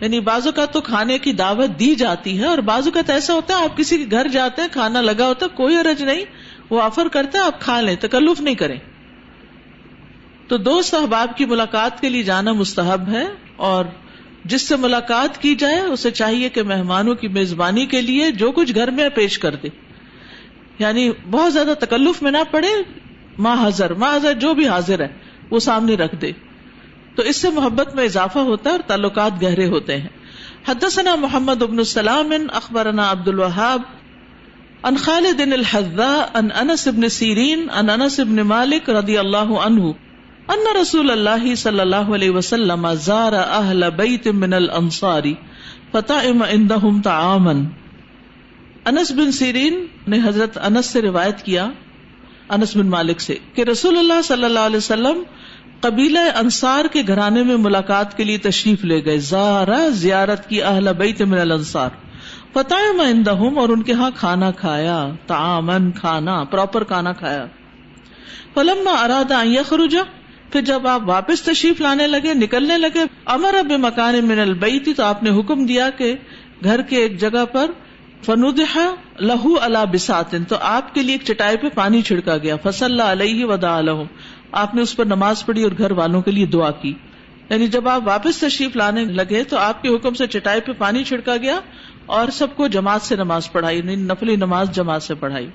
یعنی 0.00 0.20
بازو 0.20 0.52
کا 0.52 0.64
تو 0.64 0.80
کھانے 0.80 1.18
کی 1.18 1.32
دعوت 1.32 1.80
دی 1.80 1.94
جاتی 1.94 2.38
ہے 2.38 2.46
اور 2.46 2.58
بازو 2.58 2.90
کا 2.90 3.00
تو 3.06 3.12
ایسا 3.12 3.34
ہوتا 3.34 3.58
ہے 3.58 3.64
آپ 3.64 3.76
کسی 3.76 3.98
کے 3.98 4.04
گھر 4.10 4.28
جاتے 4.28 4.62
ہیں، 4.62 4.68
کھانا 4.72 5.00
لگا 5.00 5.26
ہوتا 5.26 5.46
ہے، 5.46 5.56
کوئی 5.56 5.76
عرج 5.76 6.02
نہیں، 6.02 6.24
وہ 6.70 6.82
آفر 6.82 7.08
کرتا 7.08 7.38
ہے، 7.38 7.44
آپ 7.44 7.60
کھا 7.60 7.80
لیں، 7.80 7.96
تکلف 8.00 8.40
نہیں 8.40 8.54
کریں۔ 8.54 8.78
تو 10.48 10.56
دوست 10.56 10.94
احباب 10.94 11.36
کی 11.36 11.44
ملاقات 11.44 12.00
کے 12.00 12.08
لیے 12.08 12.22
جانا 12.22 12.52
مستحب 12.52 13.08
ہے 13.08 13.26
اور 13.56 13.84
جس 14.44 14.68
سے 14.68 14.76
ملاقات 14.76 15.42
کی 15.42 15.54
جائے، 15.54 15.80
اسے 15.80 16.10
چاہیے 16.10 16.48
کہ 16.48 16.62
مہمانوں 16.62 17.14
کی 17.14 17.28
میزبانی 17.28 17.86
کے 17.86 18.00
لیے 18.00 18.30
جو 18.30 18.52
کچھ 18.52 18.74
گھر 18.74 18.90
میں 18.90 19.08
پیش 19.08 19.38
کر 19.38 19.54
دے۔ 19.54 19.68
یعنی 20.78 21.10
بہت 21.30 21.52
زیادہ 21.52 21.72
تکلف 21.78 22.22
میں 22.22 22.30
نہ 22.30 22.44
پڑے، 22.50 22.68
ماں 23.38 23.66
حضر 23.66 23.92
ماں 23.92 24.16
حضر 24.16 24.32
جو 24.32 24.54
بھی 24.54 24.68
حاضر 24.68 25.00
ہے 25.00 25.08
وہ 25.50 25.58
سامنے 25.58 25.94
رکھ 25.94 26.16
دے۔ 26.16 26.32
تو 27.16 27.22
اس 27.22 27.36
سے 27.36 27.50
محبت 27.50 27.94
میں 27.94 28.04
اضافہ 28.04 28.38
ہوتا 28.38 28.70
ہے 28.70 28.74
اور 28.74 28.82
تعلقات 28.86 29.42
گہرے 29.42 29.66
ہوتے 29.66 29.96
ہیں۔ 29.96 30.08
حدثنا 30.68 31.14
محمد 31.14 31.62
ابن 31.62 31.78
السلام 31.78 32.32
اخبرنا 32.52 33.10
عبد 33.10 33.28
الوہاب 33.28 33.82
ان 34.82 34.96
خالد 34.96 35.40
الحذا 35.40 36.26
ان 36.34 36.48
انس 36.54 36.88
ابن 36.88 37.08
سیرین 37.08 37.66
ان 37.74 37.90
انس 37.90 38.20
ابن 38.20 38.36
مالک 38.36 38.90
رضی 38.90 39.18
اللہ 39.18 39.36
عنہ، 39.36 39.82
ان 40.48 40.76
رسول 40.82 41.10
اللہ 41.10 41.54
صلی 41.54 41.80
اللہ 41.80 41.96
علیہ 41.96 42.30
وسلم 42.30 42.92
زار 42.92 43.32
اہل 43.32 43.84
بیت 43.96 44.26
من 44.26 44.52
الانصار، 44.52 45.22
فطعم 45.92 46.42
عندهم 46.42 47.02
طعاما۔ 47.02 47.52
انس 48.84 49.12
بن 49.12 49.32
سیرین 49.32 49.86
نے 50.06 50.18
حضرت 50.24 50.58
انس 50.64 50.86
سے 50.86 51.02
روایت 51.02 51.42
کیا، 51.42 51.70
انس 52.48 52.76
بن 52.76 52.86
مالک 52.86 53.20
سے، 53.20 53.36
کہ 53.54 53.62
رسول 53.62 53.98
اللہ 53.98 54.22
صلی 54.24 54.44
اللہ 54.44 54.58
علیہ 54.58 54.76
وسلم 54.76 55.22
قبیلہ 55.80 56.18
انصار 56.18 56.84
کے 56.84 57.02
گھرانے 57.08 57.42
میں 57.42 57.56
ملاقات 57.56 58.16
کے 58.16 58.24
لیے 58.24 58.38
تشریف 58.38 58.84
لے 58.84 59.04
گئے۔ 59.04 59.18
زارا 59.18 59.88
زیارت 59.88 60.48
کی 60.48 60.62
اہل 60.62 60.88
بیت 60.98 61.22
من 61.22 61.38
الانصار۔ 61.38 61.90
فتح 62.52 63.02
عندهم 63.10 63.58
اور 63.58 63.68
ان 63.68 63.82
کے 63.82 63.92
ہاں 63.92 64.10
کھانا 64.14 64.50
کھایا 64.50 65.08
تعامن 65.26 65.92
کھانا، 65.92 66.44
پراپر 66.44 66.84
کھانا 66.84 67.12
کھایا۔ 67.12 67.46
فلما 68.54 68.90
اراد 68.90 69.32
ان 69.32 69.48
یخرج، 69.48 69.96
پھر 70.52 70.60
جب 70.60 70.86
آپ 70.86 71.00
واپس 71.06 71.42
تشریف 71.42 71.80
لانے 71.80 72.06
لگے، 72.06 72.34
نکلنے 72.34 72.78
لگے، 72.78 73.00
امر 73.24 73.54
اب 73.54 73.72
مکان 73.72 74.26
من 74.26 74.38
البئی 74.38 74.80
تھی 74.80 74.94
تو 74.94 75.02
آپ 75.02 75.22
نے 75.22 75.30
حکم 75.30 75.66
دیا 75.66 75.90
کہ 75.90 76.14
گھر 76.64 76.82
کے 76.82 76.96
ایک 76.96 77.20
جگہ 77.20 77.44
پر 77.52 77.70
فنودہ 78.24 78.94
لہو 79.20 79.60
اللہ 79.60 79.84
بساتن 79.92 80.44
تو 80.44 80.56
آپ 80.60 80.94
کے 80.94 81.02
لیے 81.02 81.14
ایک 81.14 81.22
چٹائی 81.24 81.56
پہ 81.56 81.66
پانی 81.74 82.02
چھڑکا 82.02 82.36
گیا۔ 82.36 82.56
فصل 82.56 83.00
علیہ 83.00 83.44
ودا 83.44 83.80
آپ 84.52 84.74
نے 84.74 84.82
اس 84.82 84.96
پر 84.96 85.04
نماز 85.04 85.46
پڑھی 85.46 85.62
اور 85.62 85.72
گھر 85.78 85.90
والوں 85.90 86.22
کے 86.22 86.30
لیے 86.30 86.46
دعا 86.46 86.70
کی۔ 86.70 86.94
یعنی 87.50 87.66
جب 87.66 87.88
آپ 87.88 88.02
واپس 88.04 88.38
تشریف 88.38 88.76
لانے 88.76 89.04
لگے 89.04 89.44
تو 89.44 89.56
آپ 89.56 89.82
کے 89.82 89.88
حکم 89.88 90.14
سے 90.14 90.26
چٹائی 90.26 90.60
پہ 90.60 90.72
پانی 90.78 91.04
چھڑکا 91.04 91.36
گیا 91.36 91.60
اور 92.06 92.28
سب 92.28 92.56
کو 92.56 92.66
جماعت 92.66 93.02
سے 93.02 93.16
نماز 93.16 93.52
پڑھائی 93.52 93.78
یعنی 93.78 93.96
نفلی 93.96 94.36
نماز 94.36 94.70
جماعت 94.70 95.02
سے 95.02 95.14
پڑھائی 95.14 95.48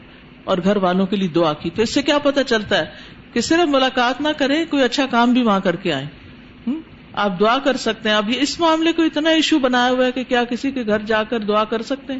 اور 0.43 0.57
گھر 0.63 0.77
والوں 0.77 1.05
کے 1.05 1.15
لیے 1.15 1.27
دعا 1.27 1.53
کی۔ 1.53 1.69
تو 1.69 1.81
اس 1.81 1.93
سے 1.93 2.01
کیا 2.01 2.17
پتا 2.17 2.43
چلتا 2.43 2.77
ہے 2.77 2.85
کہ 3.33 3.41
صرف 3.41 3.67
ملاقات 3.67 4.21
نہ 4.21 4.29
کریں، 4.37 4.65
کوئی 4.69 4.83
اچھا 4.83 5.05
کام 5.05 5.33
بھی 5.33 5.43
وہاں 5.43 5.59
کر 5.59 5.75
کے 5.75 5.93
آئے 5.93 6.05
آپ 7.13 7.39
دعا 7.39 7.57
کر 7.59 7.77
سکتے 7.77 8.09
ہیں۔ 8.09 8.15
اب 8.15 8.29
یہ 8.29 8.39
اس 8.39 8.59
معاملے 8.59 8.91
کو 8.91 9.01
اتنا 9.03 9.29
ایشو 9.29 9.59
بنایا 9.59 9.91
ہوا 9.91 10.05
ہے 10.05 10.11
کہ 10.11 10.23
کیا 10.23 10.43
کسی 10.43 10.71
کے 10.71 10.85
گھر 10.85 10.99
جا 10.99 11.23
کر 11.23 11.39
دعا 11.39 11.63
کر 11.63 11.81
سکتے 11.81 12.13
ہیں؟ 12.13 12.19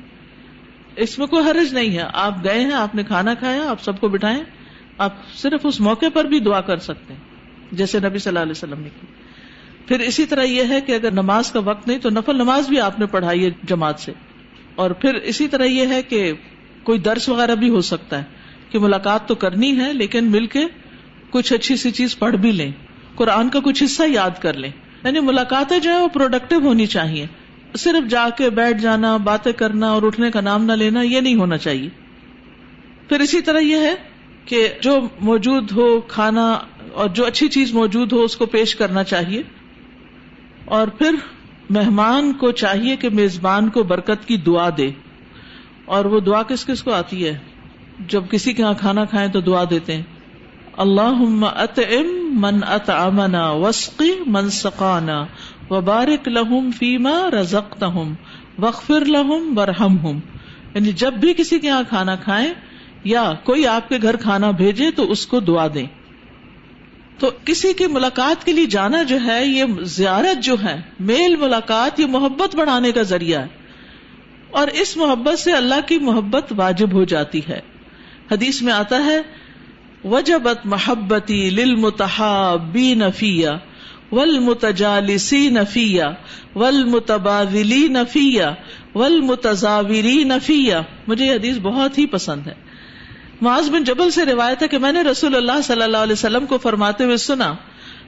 اس 0.96 1.20
میں 1.20 1.28
کوئی 1.28 1.50
حرج 1.50 1.74
نہیں 1.74 1.98
ہے۔ 1.98 2.04
آپ 2.14 2.44
گئے 2.44 2.60
ہیں، 2.60 2.74
آپ 2.74 2.96
نے 2.96 3.04
کھانا 3.04 3.34
کھایا، 3.34 3.70
آپ 3.70 3.84
سب 3.84 4.00
کو 4.00 4.08
بٹھائیں۔ 4.08 4.44
آپ 4.98 5.14
صرف 5.36 5.60
اس 5.64 5.80
موقع 5.80 6.06
پر 6.14 6.26
بھی 6.26 6.40
دعا 6.40 6.62
کر 6.62 6.78
سکتے 6.78 7.14
ہیں، 7.14 7.20
جیسے 7.72 8.00
نبی 8.00 8.18
صلی 8.18 8.30
اللہ 8.30 8.40
علیہ 8.40 8.52
وسلم 8.52 8.80
نے 8.80 8.90
کی۔ 9.02 9.08
پھر 9.88 10.00
اسی 10.00 10.26
طرح 10.26 10.44
یہ 10.44 10.64
ہے 10.70 10.82
کہ 10.82 10.92
اگر 10.92 11.12
نماز 11.12 11.52
کا 11.52 11.60
وقت 11.60 11.88
نہیں، 11.88 11.98
تو 11.98 12.10
نفل 12.10 12.36
نماز 12.36 12.68
بھی 12.68 12.80
آپ 12.80 13.00
نے 13.00 13.06
پڑھائی 13.06 13.46
ہے 13.46 13.50
جماعت 13.64 14.00
سے۔ 14.00 14.12
اور 14.76 14.92
پھر 14.92 15.14
اسی 15.14 15.48
طرح 15.48 15.64
یہ 15.64 15.88
ہے 15.88 16.02
کہ 16.02 16.34
کوئی 16.84 17.00
درس 17.00 17.30
وغیرہ 17.30 17.56
بھی 17.56 17.70
ہو 17.70 17.82
سکتا 17.82 18.20
ہے 18.20 18.24
کہ 18.70 18.80
ملاقات 18.80 19.28
تو 19.28 19.36
کرنی 19.36 19.80
ہے، 19.80 19.94
لیکن 19.94 20.32
مل 20.32 20.48
کے 20.48 20.66
کچھ 21.30 21.54
اچھی 21.54 21.76
سی 21.76 21.92
چیز 21.92 22.20
پڑھ 22.20 22.36
بھی 22.36 22.52
لیں۔ 22.52 22.72
قرآن 23.16 23.50
کا 23.50 23.60
کچھ 23.64 23.84
حصہ 23.84 24.04
یاد 24.08 24.42
کر 24.42 24.54
لیں۔ 24.54 24.72
یعنی 25.04 25.20
ملاقاتیں 25.20 25.80
جو 25.80 25.92
ہے 25.92 26.02
وہ 26.02 26.08
پروڈکٹیو 26.08 26.60
ہونی 26.60 26.86
چاہیے۔ 26.86 27.28
صرف 27.78 28.10
جا 28.10 28.30
کے 28.38 28.50
بیٹھ 28.50 28.82
جانا، 28.82 29.18
باتیں 29.18 29.52
کرنا 29.52 29.92
اور 29.92 30.04
اٹھنے 30.04 30.32
کا 30.32 30.42
نام 30.42 30.66
نہ 30.66 30.72
لینا، 30.72 31.02
یہ 31.02 31.22
نہیں 31.22 31.36
ہونا 31.36 31.58
چاہیے۔ 31.58 31.90
پھر 33.10 33.20
اسی 33.20 33.42
طرح 33.42 33.60
یہ 33.60 33.76
ہے 33.76 33.94
کہ 34.46 34.68
جو 34.82 35.08
موجود 35.20 35.72
ہو 35.72 36.02
کھانا 36.02 36.60
اور 36.94 37.10
جو 37.10 37.26
اچھی 37.26 37.48
چیز 37.48 37.74
موجود 37.74 38.14
ہو، 38.14 38.22
اس 38.22 38.38
کو 38.38 38.46
پیش 38.46 38.76
کرنا 38.76 39.04
چاہیے۔ 39.04 39.44
اور 40.66 40.88
پھر 40.88 41.16
مہمان 41.70 42.34
کو 42.34 42.52
چاہیے 42.52 42.96
کہ 42.96 43.10
میزبان 43.10 43.70
کو 43.70 43.84
برکت 43.84 44.28
کی 44.28 44.38
دعا 44.38 44.70
دے۔ 44.78 44.92
اور 45.86 46.06
وہ 46.06 46.20
دعا 46.20 46.44
کس 46.44 46.66
کس 46.66 46.84
کو 46.84 46.94
آتی 46.94 47.28
ہے؟ 47.28 47.38
جب 48.00 48.24
کسی 48.32 48.54
کے 48.54 48.64
یہاں 48.64 48.74
کھانا 48.80 49.06
کھائیں 49.06 49.32
تو 49.32 49.42
دعا 49.42 49.64
دیتے 49.70 49.96
ہیں۔ 49.96 50.04
اللہ 50.78 51.46
ات 51.46 51.80
ام 51.80 52.42
من 52.42 52.60
ات 52.68 52.90
امنا 52.90 53.52
وسقی 53.52 54.12
من 54.26 54.50
سقانا 54.50 55.26
وبارک 55.70 56.28
لہم 56.28 56.72
فیما 56.72 57.30
رزق 57.42 57.84
وقفر 58.60 59.06
لہم 59.06 59.54
برہم 59.54 59.98
ہوں 59.98 60.20
یعنی 60.76 60.92
جب 60.92 61.14
بھی 61.14 61.34
کسی 61.34 61.60
کے 61.60 61.68
یہاں 61.68 61.84
کھانا 61.90 62.16
کھائیں 62.16 62.54
یا 63.04 63.34
کوئی 63.44 63.68
آپ 63.68 63.90
کے 63.90 63.98
گھر 64.02 64.16
کھانا 64.16 64.52
بھیجے 64.52 64.92
تو 64.92 65.12
اس 65.12 65.28
کو 65.28 65.40
دعا 65.40 65.68
دیں۔ 65.74 65.86
تو 67.20 67.30
کسی 67.46 67.74
کی 67.74 67.88
ملاقات 67.88 68.46
کے 68.46 68.52
لیے 68.52 68.66
جانا 68.66 69.04
جو 69.04 69.18
ہے 69.26 69.46
یہ 69.46 69.64
زیارت 69.82 70.44
جو 70.44 70.56
ہے، 70.64 70.82
میل 71.00 71.36
ملاقات، 71.36 72.00
یہ 72.00 72.06
محبت 72.06 72.56
بڑھانے 72.56 72.92
کا 72.92 73.02
ذریعہ 73.02 73.42
ہے۔ 73.42 73.48
اور 74.52 74.68
اس 74.68 74.98
محبت 74.98 75.40
سے 75.40 75.52
اللہ 75.52 75.88
کی 75.88 75.98
محبت 75.98 76.54
واجب 76.56 76.94
ہو 76.94 77.04
جاتی 77.04 77.42
ہے۔ 77.48 77.60
حدیث 78.32 78.62
میں 78.62 78.74
آتا 78.74 79.06
ہے 79.06 79.22
وجبت 80.06 80.66
محبتی 80.66 81.50
لل 81.50 81.76
نفیہ 82.96 83.50
ول 84.12 84.38
نفیہ 85.52 86.04
والمتبادلی 86.56 87.88
نفیہ 87.88 88.44
والمتزاوری 88.96 90.24
نفیہ 90.24 90.76
مجھے 91.08 91.26
یہ 91.26 91.34
حدیث 91.34 91.58
بہت 91.58 91.98
ہی 91.98 92.06
پسند 92.06 92.48
ہے 92.48 92.54
معاذ 93.42 93.70
بن 93.70 93.84
جبل 93.84 94.12
سے 94.12 94.26
روایت 94.26 94.62
ہے 94.64 94.68
کہ 94.68 94.78
میں 94.78 94.92
نے 94.92 95.02
رسول 95.02 95.36
اللہ 95.36 95.62
صلی 95.64 95.82
اللہ 95.82 95.98
علیہ 95.98 96.14
وسلم 96.14 96.46
کو 96.46 96.58
فرماتے 96.58 97.04
ہوئے 97.04 97.18
سنا 97.18 97.54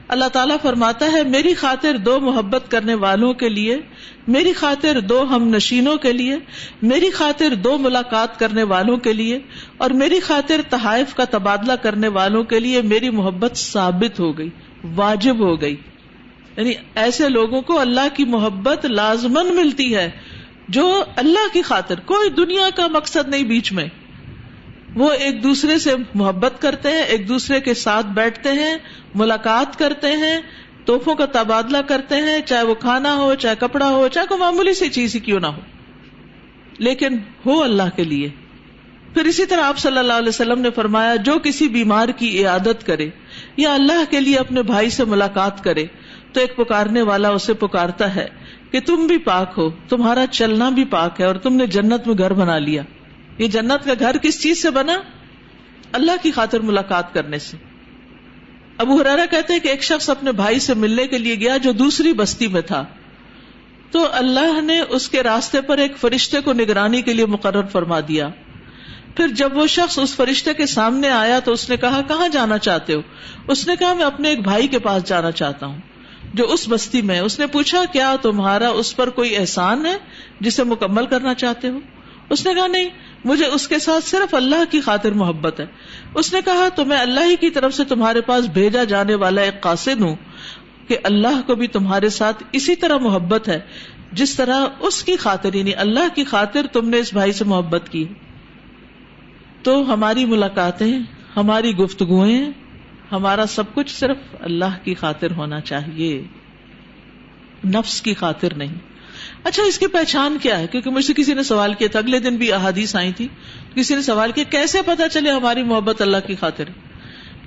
اللہ 0.07 0.25
تعالیٰ 0.25 0.57
فرماتا 0.61 1.11
ہے، 1.11 1.23
میری 1.23 1.53
خاطر 1.53 1.97
دو 1.97 2.19
محبت 2.19 2.71
کرنے 2.71 2.93
والوں 2.93 3.33
کے 3.33 3.49
لیے، 3.49 3.77
میری 4.27 4.53
خاطر 4.53 4.99
دو 4.99 5.23
ہم 5.23 5.47
نشینوں 5.55 5.95
کے 5.97 6.13
لیے، 6.13 6.35
میری 6.81 7.09
خاطر 7.09 7.55
دو 7.55 7.77
ملاقات 7.77 8.39
کرنے 8.39 8.63
والوں 8.63 8.97
کے 8.97 9.13
لیے، 9.13 9.39
اور 9.77 9.89
میری 9.89 10.19
خاطر 10.19 10.61
تحائف 10.69 11.15
کا 11.15 11.25
تبادلہ 11.25 11.73
کرنے 11.73 12.07
والوں 12.07 12.43
کے 12.43 12.59
لیے 12.59 12.81
میری 12.81 13.09
محبت 13.09 13.55
ثابت 13.55 14.19
ہو 14.19 14.37
گئی، 14.37 14.49
واجب 14.95 15.39
ہو 15.39 15.61
گئی۔ 15.61 15.75
یعنی 16.57 16.73
ایسے 16.95 17.29
لوگوں 17.29 17.61
کو 17.61 17.79
اللہ 17.79 18.07
کی 18.13 18.25
محبت 18.25 18.85
لازمن 18.85 19.55
ملتی 19.55 19.95
ہے، 19.95 20.11
جو 20.69 21.03
اللہ 21.15 21.53
کی 21.53 21.61
خاطر، 21.61 21.99
کوئی 21.99 22.29
دنیا 22.29 22.69
کا 22.75 22.87
مقصد 22.87 23.29
نہیں 23.29 23.43
بیچ 23.43 23.71
میں۔ 23.71 23.85
وہ 24.95 25.11
ایک 25.11 25.43
دوسرے 25.43 25.79
سے 25.79 25.95
محبت 26.13 26.61
کرتے 26.61 26.89
ہیں، 26.89 27.03
ایک 27.03 27.27
دوسرے 27.27 27.59
کے 27.59 27.73
ساتھ 27.73 28.05
بیٹھتے 28.05 28.51
ہیں، 28.51 28.77
ملاقات 29.15 29.79
کرتے 29.79 30.07
ہیں 30.07 30.41
توحفوں 30.85 31.15
کا 31.15 31.25
تبادلہ 31.25 31.77
کرتے 31.77 32.15
ہیں، 32.15 32.41
چاہے 32.41 32.63
وہ 32.63 32.75
کھانا 32.75 33.15
ہو، 33.15 33.35
چاہے 33.35 33.55
کپڑا 33.59 33.89
ہو، 33.89 34.07
چاہے 34.07 34.25
کوئی 34.25 34.39
معمولی 34.39 34.73
سی 34.73 34.89
چیز 34.89 35.15
ہی 35.15 35.19
کیوں 35.19 35.39
نہ 35.39 35.47
ہو۔ 35.47 35.61
لیکن 36.79 37.17
ہو 37.45 37.63
اللہ 37.63 37.95
کے 37.95 38.03
لیے۔ 38.03 38.29
پھر 39.13 39.25
اسی 39.25 39.45
طرح 39.45 39.61
آپ 39.61 39.77
صلی 39.77 39.97
اللہ 39.97 40.13
علیہ 40.13 40.29
وسلم 40.29 40.61
نے 40.61 40.69
فرمایا، 40.69 41.15
جو 41.15 41.39
کسی 41.43 41.67
بیمار 41.67 42.09
کی 42.09 42.39
عیادت 42.39 42.85
کرے 42.85 43.09
یا 43.57 43.73
اللہ 43.73 44.03
کے 44.09 44.19
لیے 44.19 44.35
اپنے 44.35 44.61
بھائی 44.61 44.89
سے 44.89 45.05
ملاقات 45.05 45.63
کرے، 45.63 45.85
تو 46.33 46.39
ایک 46.39 46.55
پکارنے 46.55 47.01
والا 47.01 47.29
اسے 47.29 47.53
پکارتا 47.53 48.15
ہے 48.15 48.27
کہ 48.71 48.79
تم 48.79 49.07
بھی 49.07 49.17
پاک 49.17 49.53
ہو، 49.57 49.69
تمہارا 49.69 50.25
چلنا 50.31 50.69
بھی 50.69 50.85
پاک 50.85 51.21
ہے 51.21 51.25
اور 51.25 51.35
تم 51.35 51.55
نے 51.55 51.67
جنت 51.67 52.07
میں 52.07 52.15
گھر 52.17 52.33
بنا 52.33 52.57
لیا۔ 52.57 52.81
یہ 53.37 53.47
جنت 53.47 53.85
کا 53.85 53.93
گھر 53.99 54.17
کس 54.17 54.41
چیز 54.41 54.61
سے 54.61 54.69
بنا؟ 54.69 55.01
اللہ 55.91 56.11
کی 56.21 56.31
خاطر 56.31 56.59
ملاقات 56.59 57.13
کرنے 57.13 57.39
سے۔ 57.39 57.57
ابو 58.77 59.01
حرارا 59.01 59.25
کہتے 59.31 59.53
ہیں 59.53 59.59
کہ 59.59 59.67
ایک 59.67 59.83
شخص 59.83 60.09
اپنے 60.09 60.31
بھائی 60.31 60.59
سے 60.59 60.73
ملنے 60.73 61.07
کے 61.07 61.17
لیے 61.17 61.35
گیا 61.35 61.57
جو 61.57 61.71
دوسری 61.71 62.13
بستی 62.13 62.47
میں 62.47 62.61
تھا۔ 62.61 62.85
تو 63.91 64.07
اللہ 64.11 64.61
نے 64.61 64.79
اس 64.79 65.09
کے 65.09 65.23
راستے 65.23 65.61
پر 65.61 65.77
ایک 65.77 65.97
فرشتے 65.97 66.41
کو 66.41 66.53
نگرانی 66.53 67.01
کے 67.01 67.13
لیے 67.13 67.25
مقرر 67.25 67.65
فرما 67.65 67.99
دیا۔ 67.99 68.29
پھر 69.17 69.27
جب 69.27 69.57
وہ 69.57 69.67
شخص 69.67 69.99
اس 69.99 70.15
فرشتے 70.15 70.53
کے 70.53 70.65
سامنے 70.65 71.09
آیا 71.09 71.39
تو 71.39 71.51
اس 71.51 71.69
نے 71.69 71.77
کہا، 71.77 72.01
کہاں 72.07 72.27
جانا 72.27 72.57
چاہتے 72.57 72.93
ہو؟ 72.93 73.01
اس 73.47 73.67
نے 73.67 73.75
کہا، 73.75 73.93
میں 73.93 74.05
اپنے 74.05 74.29
ایک 74.29 74.43
بھائی 74.43 74.67
کے 74.67 74.79
پاس 74.79 75.03
جانا 75.03 75.31
چاہتا 75.31 75.65
ہوں 75.65 75.79
جو 76.33 76.51
اس 76.51 76.65
بستی 76.69 77.01
میں 77.01 77.19
اس 77.19 77.39
نے 77.39 77.47
پوچھا، 77.47 77.85
کیا 77.91 78.15
تمہارا 78.21 78.69
اس 78.69 78.95
پر 78.95 79.09
کوئی 79.09 79.37
احسان 79.37 79.85
ہے 79.85 79.95
جسے 80.39 80.63
مکمل 80.63 81.05
کرنا 81.05 81.33
چاہتے 81.33 81.69
ہو؟ 81.69 81.79
اس 82.29 82.45
نے 82.45 82.53
کہا، 82.53 82.67
نہیں 82.67 82.89
مجھے 83.25 83.45
اس 83.45 83.67
کے 83.67 83.79
ساتھ 83.79 84.03
صرف 84.03 84.33
اللہ 84.33 84.71
کی 84.71 84.81
خاطر 84.81 85.11
محبت 85.11 85.59
ہے۔ 85.59 85.65
اس 86.15 86.33
نے 86.33 86.39
کہا، 86.45 86.69
تو 86.69 86.85
میں 86.85 86.97
اللہ 86.97 87.19
ہی 87.19 87.35
کی 87.35 87.49
طرف 87.49 87.73
سے 87.73 87.83
تمہارے 87.83 88.21
پاس 88.21 88.45
بھیجا 88.45 88.83
جانے 88.83 89.15
والا 89.15 89.41
ایک 89.41 89.61
قاصد 89.61 90.01
ہوں 90.01 90.15
کہ 90.87 90.97
اللہ 91.03 91.41
کو 91.45 91.55
بھی 91.55 91.67
تمہارے 91.67 92.09
ساتھ 92.09 92.43
اسی 92.51 92.75
طرح 92.75 92.97
محبت 92.97 93.47
ہے، 93.47 93.59
جس 94.11 94.35
طرح 94.35 94.65
اس 94.79 95.03
کی 95.03 95.17
خاطر 95.17 95.53
یعنی 95.53 95.75
اللہ 95.75 96.15
کی 96.15 96.23
خاطر 96.23 96.65
تم 96.73 96.89
نے 96.89 96.99
اس 96.99 97.13
بھائی 97.13 97.31
سے 97.31 97.43
محبت 97.43 97.89
کی۔ 97.89 98.07
تو 99.63 99.93
ہماری 99.93 100.25
ملاقاتیں، 100.25 100.99
ہماری 101.35 101.77
گفتگویں 101.77 102.45
ہمارا 103.11 103.45
سب 103.45 103.63
کچھ 103.73 103.95
صرف 103.95 104.17
اللہ 104.39 104.83
کی 104.83 104.93
خاطر 104.93 105.31
ہونا 105.31 105.61
چاہیے۔ 105.61 106.23
نفس 107.65 108.01
کی 108.01 108.13
خاطر 108.13 108.53
نہیں۔ 108.53 108.94
اچھا 109.45 109.63
اس 109.63 109.79
کی 109.79 109.87
پہچان 109.87 110.37
کیا 110.41 110.59
ہے؟ 110.59 110.67
کیونکہ 110.67 110.89
مجھ 110.89 111.05
سے 111.05 111.13
کسی 111.13 111.33
نے 111.33 111.43
سوال 111.43 111.73
کیا 111.73 111.87
تھا، 111.91 111.99
اگلے 111.99 112.19
دن 112.19 112.35
بھی 112.35 112.51
احادیث 112.51 112.95
آئی 112.95 113.11
تھی۔ 113.11 113.27
کسی 113.75 113.95
نے 113.95 114.01
سوال 114.01 114.31
کیا، 114.31 114.43
کیسے 114.43 114.81
پتا 114.85 115.09
چلے 115.09 115.31
ہماری 115.31 115.63
محبت 115.63 116.01
اللہ 116.01 116.17
کی 116.27 116.35
خاطر؟ 116.35 116.63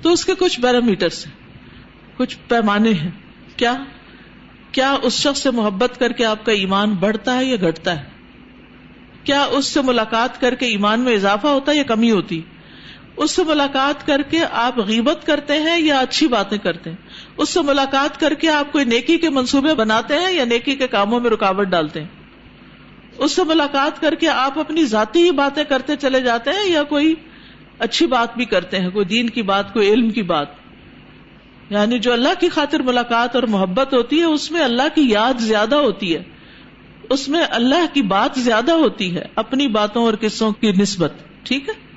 تو 0.01 0.13
اس 0.13 0.25
کے 0.25 0.31
کچھ 0.39 0.61
پیرامیٹر 0.61 1.07
کچھ 2.17 2.37
پیمانے 2.47 2.93
ہیں۔ 2.93 3.11
کیا؟ 3.55 3.83
کیا 4.71 4.95
اس 5.01 5.13
شخص 5.13 5.43
سے 5.43 5.51
محبت 5.51 5.99
کر 5.99 6.11
کے 6.11 6.25
آپ 6.25 6.45
کا 6.45 6.51
ایمان 6.51 6.89
بڑھتا 6.89 7.37
ہے 7.37 7.45
یا 7.45 7.55
گھٹتا 7.55 7.99
ہے؟ 7.99 8.05
کیا 9.23 9.43
اس 9.43 9.65
سے 9.65 9.81
ملاقات 9.81 10.41
کر 10.41 10.55
کے 10.55 10.65
ایمان 10.65 10.99
میں 10.99 11.13
اضافہ 11.13 11.47
ہوتا 11.47 11.71
ہے 11.71 11.77
یا 11.77 11.83
کمی 11.83 12.11
ہوتی؟ 12.11 12.41
اس 13.19 13.31
سے 13.31 13.43
ملاقات 13.43 14.05
کر 14.05 14.21
کے 14.21 14.39
آپ 14.51 14.77
غیبت 14.77 15.25
کرتے 15.25 15.53
ہیں 15.53 15.81
یا 15.81 15.99
اچھی 15.99 16.27
باتیں 16.27 16.57
کرتے 16.57 16.89
ہیں؟ 16.89 16.97
اس 17.37 17.49
سے 17.49 17.61
ملاقات 17.61 18.19
کر 18.19 18.33
کے 18.33 18.49
آپ 18.49 18.71
کوئی 18.71 18.85
نیکی 18.85 19.17
کے 19.17 19.29
منصوبے 19.29 19.73
بناتے 19.73 20.13
ہیں 20.13 20.31
یا 20.31 20.45
نیکی 20.45 20.75
کے 20.75 20.87
کاموں 20.87 21.19
میں 21.19 21.29
رکاوٹ 21.29 21.67
ڈالتے 21.67 22.01
ہیں؟ 22.01 22.07
اس 23.17 23.31
سے 23.31 23.43
ملاقات 23.43 24.01
کر 24.01 24.15
کے 24.15 24.29
آپ 24.29 24.59
اپنی 24.59 24.85
ذاتی 24.85 25.23
ہی 25.23 25.31
باتیں 25.31 25.63
کرتے 25.63 25.95
چلے 25.95 26.21
جاتے 26.21 26.49
ہیں 26.49 26.69
یا 26.69 26.83
کوئی 26.83 27.15
اچھی 27.79 28.07
بات 28.07 28.35
بھی 28.35 28.45
کرتے 28.45 28.79
ہیں؟ 28.79 28.89
کوئی 28.89 29.05
دین 29.05 29.29
کی 29.29 29.41
بات، 29.41 29.73
کوئی 29.73 29.93
علم 29.93 30.09
کی 30.09 30.21
بات۔ 30.21 30.47
یعنی 31.69 31.99
جو 31.99 32.13
اللہ 32.13 32.39
کی 32.39 32.49
خاطر 32.49 32.79
ملاقات 32.79 33.35
اور 33.35 33.43
محبت 33.43 33.93
ہوتی 33.93 34.19
ہے، 34.19 34.23
اس 34.23 34.51
میں 34.51 34.61
اللہ 34.61 34.95
کی 34.95 35.09
یاد 35.09 35.33
زیادہ 35.39 35.75
ہوتی 35.75 36.15
ہے۔ 36.15 36.23
اس 37.09 37.29
میں 37.29 37.43
اللہ 37.49 37.93
کی 37.93 38.01
بات 38.01 38.39
زیادہ 38.39 38.71
ہوتی 38.71 39.15
ہے، 39.15 39.23
اپنی 39.35 39.67
باتوں 39.67 40.03
اور 40.03 40.13
قصوں 40.21 40.51
کی 40.51 40.71
نسبت۔ 40.71 41.13
ٹھیک 41.43 41.69
ہے؟ 41.69 41.88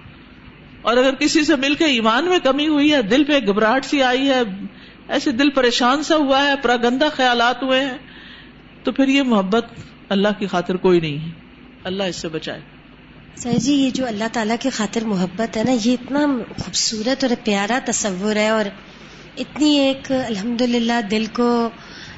اور 0.82 0.96
اگر 0.96 1.14
کسی 1.14 1.44
سے 1.44 1.56
مل 1.56 1.74
کے 1.74 1.84
ایمان 1.84 2.24
میں 2.24 2.38
کمی 2.38 2.68
ہوئی 2.68 2.92
ہے، 2.92 3.02
دل 3.02 3.24
پہ 3.24 3.38
گھبراہٹ 3.46 3.84
سی 3.84 4.02
آئی 4.02 4.28
ہے، 4.28 4.40
ایسے 5.08 5.30
دل 5.30 5.50
پریشان 5.50 6.02
سا 6.02 6.16
ہوا 6.16 6.46
ہے 6.46 6.52
پراگندہ 6.62 7.08
خیالات 7.16 7.62
ہوئے 7.62 7.80
ہیں، 7.80 7.98
تو 8.84 8.92
پھر 8.92 9.08
یہ 9.08 9.22
محبت 9.22 9.66
اللہ 10.08 10.28
کی 10.38 10.46
خاطر 10.46 10.76
کوئی 10.76 11.00
نہیں 11.00 11.18
ہے۔ 11.18 11.30
اللہ 11.84 12.02
اس 12.02 12.16
سے 12.16 12.28
بچائے۔ 12.28 12.60
سر 13.36 13.52
جی 13.56 13.74
یہ 13.74 13.90
جو 13.90 14.06
اللہ 14.06 14.24
تعالیٰ 14.32 14.56
کی 14.60 14.70
خاطر 14.70 15.04
محبت 15.04 15.56
ہے 15.56 15.64
نا، 15.64 15.72
یہ 15.84 15.92
اتنا 15.92 16.26
خوبصورت 16.58 17.24
اور 17.24 17.34
پیارا 17.44 17.78
تصور 17.84 18.36
ہے 18.36 18.48
اور 18.48 18.64
اتنی 19.36 19.78
ایک 19.78 20.12
الحمد 20.12 20.60
للہ 20.60 21.00
دل 21.10 21.26
کو 21.26 21.70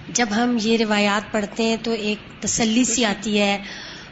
جب 0.08 0.26
ہم 0.36 0.56
یہ 0.62 0.76
روایات 0.76 1.32
پڑھتے 1.32 1.62
ہیں 1.62 1.76
تو 1.82 1.90
ایک 1.90 2.42
تسلی 2.42 2.84
سی 2.84 3.04
آتی 3.04 3.38
ہے 3.38 3.58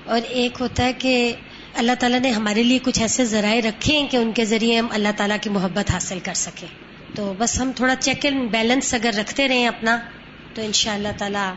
اور 0.05 0.21
ایک 0.29 0.57
ہوتا 0.61 0.85
ہے 0.85 0.93
کہ 0.93 1.35
اللہ 1.75 1.93
تعالیٰ 2.01 2.21
نے 2.21 2.31
ہمارے 2.31 2.63
لیے 2.63 2.79
کچھ 2.83 3.01
ایسے 3.01 3.25
ذرائع 3.25 3.61
رکھے 3.61 3.99
ہیں 3.99 4.09
کہ 4.09 4.17
ان 4.17 4.33
کے 4.33 4.45
ذریعے 4.45 4.79
ہم 4.79 4.87
اللہ 4.91 5.09
تعالیٰ 5.17 5.37
کی 5.43 5.51
محبت 5.51 5.91
حاصل 5.91 6.19
کر 6.23 6.35
سکیں۔ 6.35 6.69
تو 7.15 7.35
بس 7.39 7.61
ہم 7.61 7.73
تھوڑا 7.77 7.97
چیک 7.97 8.25
اینڈ 8.25 8.51
بیلنس 8.51 8.95
اگر 8.95 9.11
رکھتے 9.19 9.49
رہیں 9.49 9.67
اپنا، 9.67 9.99
تو 10.55 10.63
ان 10.63 10.73
شاء 10.73 10.95
اللہ 10.95 11.09
تعالیٰ 11.19 11.55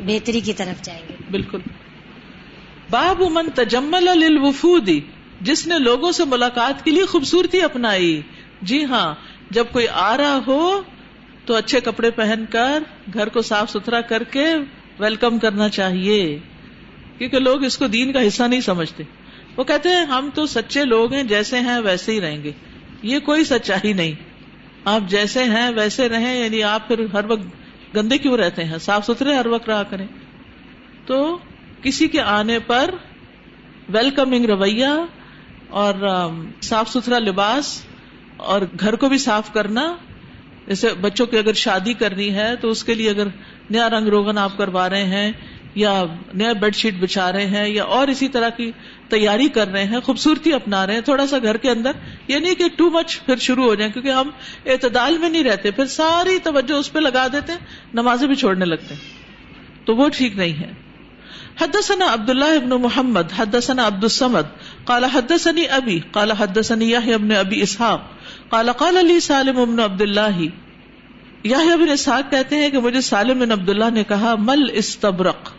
بہتری 0.00 0.40
کی 0.40 0.52
طرف 0.52 0.82
جائیں 0.82 1.02
گے۔ 1.08 1.14
بالکل۔ 1.30 1.58
باب 2.90 3.22
من 3.30 3.50
تجمل 3.54 4.18
للوفودی 4.18 5.00
جس 5.40 5.66
نے 5.66 5.78
لوگوں 5.78 6.12
سے 6.12 6.24
ملاقات 6.24 6.84
کے 6.84 6.90
لیے 6.90 7.04
خوبصورتی 7.04 7.62
اپنائی۔ 7.62 8.22
جی 8.62 8.84
ہاں 8.84 9.14
جب 9.50 9.64
کوئی 9.72 9.86
آ 9.92 10.16
رہا 10.16 10.38
ہو 10.46 10.82
تو 11.44 11.54
اچھے 11.54 11.80
کپڑے 11.80 12.10
پہن 12.10 12.44
کر 12.50 12.82
گھر 13.14 13.28
کو 13.28 13.42
صاف 13.42 13.70
ستھرا 13.70 14.00
کر 14.00 14.22
کے 14.22 14.46
ویلکم 14.98 15.38
کرنا 15.38 15.68
چاہیے، 15.68 16.38
کیونکہ 17.18 17.38
لوگ 17.38 17.64
اس 17.64 17.78
کو 17.78 17.86
دین 17.86 18.12
کا 18.12 18.26
حصہ 18.26 18.42
نہیں 18.42 18.60
سمجھتے۔ 18.60 19.02
وہ 19.60 19.64
کہتے 19.64 19.88
ہیں، 19.88 20.04
ہم 20.04 20.30
تو 20.34 20.46
سچے 20.46 20.84
لوگ 20.84 21.12
ہیں، 21.12 21.22
جیسے 21.22 21.60
ہیں 21.60 21.78
ویسے 21.78 22.12
ہی 22.12 22.20
رہیں 22.20 22.44
گے۔ 22.44 22.52
یہ 23.02 23.18
کوئی 23.18 23.44
سچائی 23.44 23.92
نہیں۔ 23.92 24.12
آپ 24.84 25.00
جیسے 25.08 25.44
ہیں، 25.44 25.70
ویسے 25.70 26.08
رہیں 26.08 26.44
یعنی 26.44 26.62
آپ 26.62 26.88
پھر 26.88 27.04
ہر 27.12 27.24
وقت 27.24 27.42
گندے 27.96 28.18
کیوں 28.18 28.36
رہتے 28.36 28.64
ہیں؟ 28.64 28.78
صاف 28.78 29.06
ستھرے 29.06 29.34
ہر 29.34 29.46
وقت 29.46 29.68
رہا 29.68 29.82
کریں۔ 29.82 30.06
تو 31.06 31.38
کسی 31.82 32.08
کے 32.08 32.20
آنے 32.20 32.58
پر 32.58 32.94
ویلکمنگ 33.88 34.44
رویہ 34.44 34.86
اور 35.68 35.94
صاف 36.62 36.88
ستھرا 36.88 37.18
لباس 37.18 37.82
اور 38.36 38.62
گھر 38.80 38.96
کو 38.96 39.08
بھی 39.08 39.18
صاف 39.18 39.52
کرنا۔ 39.52 39.96
جیسے 40.66 40.88
بچوں 41.00 41.26
کی 41.26 41.38
اگر 41.38 41.52
شادی 41.52 41.92
کرنی 41.92 42.34
ہے، 42.34 42.56
تو 42.56 42.68
اس 42.68 42.84
کے 42.84 42.94
لیے 42.94 43.10
اگر 43.10 43.26
نیا 43.70 43.90
رنگ 43.90 44.08
روغن 44.08 44.38
آپ 44.38 44.58
کروا 44.58 44.90
رہے 44.90 45.04
ہیں 45.04 45.32
یا 45.74 46.04
نیا 46.34 46.52
بیڈ 46.52 46.74
شیٹ 46.74 46.94
بچھا 47.00 47.32
رہے 47.32 47.46
ہیں 47.46 47.68
یا 47.68 47.84
اور 47.84 48.08
اسی 48.08 48.28
طرح 48.28 48.48
کی 48.48 48.72
تیاری 49.10 49.48
کر 49.48 49.68
رہے 49.68 49.84
ہیں، 49.84 50.00
خوبصورتی 50.00 50.52
اپنا 50.52 50.86
رہے 50.86 50.94
ہیں، 50.94 51.00
تھوڑا 51.00 51.26
سا 51.26 51.38
گھر 51.42 51.56
کے 51.56 51.70
اندر، 51.70 51.90
یہ 52.28 52.38
نہیں 52.38 52.54
کہ 52.54 52.64
ٹو 52.76 52.90
مچ 52.90 53.20
پھر 53.26 53.36
شروع 53.36 53.64
ہو 53.64 53.74
جائیں، 53.74 53.92
کیونکہ 53.92 54.10
ہم 54.10 54.30
اعتدال 54.66 55.18
میں 55.18 55.28
نہیں 55.28 55.44
رہتے، 55.44 55.70
پھر 55.70 55.86
ساری 55.86 56.38
توجہ 56.38 56.74
اس 56.74 56.92
پہ 56.92 56.98
لگا 56.98 57.26
دیتے 57.32 57.52
ہیں 57.52 57.58
نمازیں 57.94 58.26
بھی 58.26 58.34
چھوڑنے 58.34 58.64
لگتے۔ 58.64 58.94
ہیں 58.94 59.20
تو 59.86 59.96
وہ 59.96 60.08
ٹھیک 60.08 60.36
نہیں 60.36 60.54
ہے۔ 60.54 60.72
حدثنا 61.60 62.12
عبد 62.12 62.30
اللہ 62.30 62.44
ابن 62.44 62.70
محمد، 62.70 63.32
حدثنا 63.36 63.86
عبد 63.86 64.04
السمد 64.04 64.42
قال 64.84 65.04
حدثني 65.04 65.62
ابي 65.70 66.00
قال 66.10 66.32
حدثني 66.32 66.84
يحيى 66.84 67.12
ابن 67.12 67.32
ابي 67.32 67.62
اسحاق، 67.62 68.00
قال 68.48 68.72
قال 68.72 69.06
لي 69.06 69.20
سالم 69.20 69.60
ابن 69.60 69.80
عبد 69.80 70.02
الله 70.02 70.40
يحيى 71.44 71.72
ابن 71.72 71.90
اسحاق 71.90 72.30
کہتے 72.30 72.56
ہیں 72.56 72.70
کہ 72.70 72.78
مجھے 72.78 73.00
سالم 73.00 73.38
بن 73.38 73.52
عبد 73.52 73.68
اللہ 73.68 73.90
نے 73.90 74.04
کہا، 74.04 74.34
مل 74.38 74.70
استبرق۔ 74.72 75.52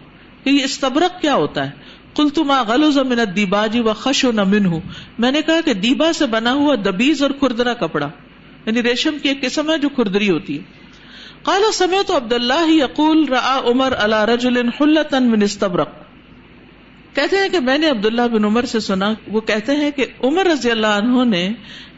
کہ 0.44 0.50
یہ 0.50 0.64
استبرق 0.64 1.22
کیا 1.22 1.36
ہوتا 1.36 1.66
ہے؟ 1.66 1.72
کل 2.15 2.30
تما 2.30 2.62
غلوز 2.62 2.97
من 2.97 3.19
دیباجی 3.36 3.80
و 3.80 3.93
خش 3.93 4.26
و 4.26 4.32
نمن 4.32 4.65
ہوں 4.65 4.80
میں 5.19 5.32
نے 5.32 5.41
کہا 5.41 5.62
کہ 5.65 5.74
دیبا 5.74 6.13
سے 6.13 6.26
بنا 6.26 6.54
ہوا 6.54 6.76
دبیز 6.76 7.24
اور 7.24 7.32
کردرا 7.32 7.74
کپڑا 7.74 8.10
یعنی 8.65 8.84
ریشم 8.84 9.17
کی 9.24 9.30
ایک 9.30 9.41
قسم 9.41 9.71
ہے 9.71 9.78
جو 9.78 9.89
کردری 9.89 10.30
ہوتی 10.30 10.58
ہے۔ 10.58 10.63
کالا 11.43 11.71
سمے 11.74 11.97
تو 12.08 12.17
عبد 12.17 12.34
اللہ 12.34 12.69
یقول 12.69 13.26
را 13.28 13.60
عمر 13.63 13.93
اللہ 13.97 14.24
رجل 14.24 14.69
حلتن 14.82 15.24
من 15.24 15.41
استبرق۔ 15.41 15.89
کہتے 17.13 17.36
ہیں 17.36 17.50
کہ 17.50 17.60
میں 17.60 17.78
نے 17.78 17.89
عبداللہ 17.89 18.21
بن 18.21 18.45
عمر 18.45 18.63
سے 18.63 18.80
سنا، 18.80 19.13
وہ 19.28 19.41
کہتے 19.41 19.76
ہیں 19.76 19.91
کہ 19.91 20.06
عمر 20.24 20.45
رضی 20.45 20.71
اللہ 20.71 20.88
عنہ 20.88 21.26
نے 21.26 21.50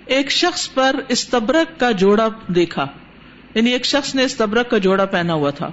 ایک 0.06 0.32
شخص 0.32 0.74
پر 0.74 0.96
استبرک 1.08 1.80
کا 1.80 1.92
جوڑا 1.92 2.28
دیکھا۔ 2.48 2.86
یعنی 3.56 3.72
ایک 3.72 3.86
شخص 3.86 4.16
نے 4.16 4.24
استبرک 4.24 4.70
کا 4.70 4.78
جوڑا 4.78 5.06
پہنا 5.06 5.34
ہوا 5.34 5.50
تھا۔ 5.50 5.70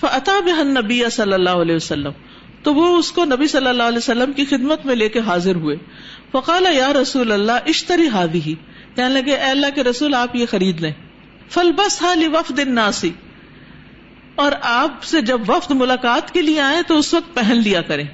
فتا 0.00 0.40
بہن 0.40 0.68
نبی 0.68 1.02
صلی 1.10 1.32
اللہ 1.32 1.50
علیہ 1.50 1.76
وسلم۔ 1.76 2.10
تو 2.62 2.74
وہ 2.74 2.98
اس 2.98 3.12
کو 3.12 3.24
نبی 3.24 3.46
صلی 3.46 3.66
اللہ 3.66 3.82
علیہ 3.82 3.98
وسلم 3.98 4.32
کی 4.32 4.44
خدمت 4.44 4.86
میں 4.86 4.96
لے 4.96 5.08
کے 5.08 5.20
حاضر 5.26 5.54
ہوئے۔ 5.54 5.76
فقال، 6.32 6.66
یا 6.72 6.92
رسول 6.92 7.32
اللہ، 7.32 7.52
اشتری 7.66 8.08
ہادی 8.08 8.40
ہی 8.40 8.54
کہنے 8.96 9.08
لگے، 9.08 9.36
اے 9.36 9.50
اللہ 9.50 9.66
کے 9.74 9.84
رسول، 9.84 10.14
آپ 10.14 10.36
یہ 10.36 10.46
خرید 10.50 10.80
لیں۔ 10.80 10.92
فل 11.50 11.72
بس 11.72 12.02
حالی 12.02 12.26
وفد 12.26 12.58
ناسی 12.58 13.10
اور 14.34 14.52
آپ 14.62 15.04
سے 15.04 15.20
جب 15.20 15.40
وفد 15.48 15.70
ملاقات 15.70 16.34
کے 16.34 16.42
لیے 16.42 16.60
آئے 16.60 16.82
تو 16.86 16.98
اس 16.98 17.14
وقت 17.14 17.34
پہن 17.34 17.56
لیا 17.56 17.82
کریں۔ 17.82 18.04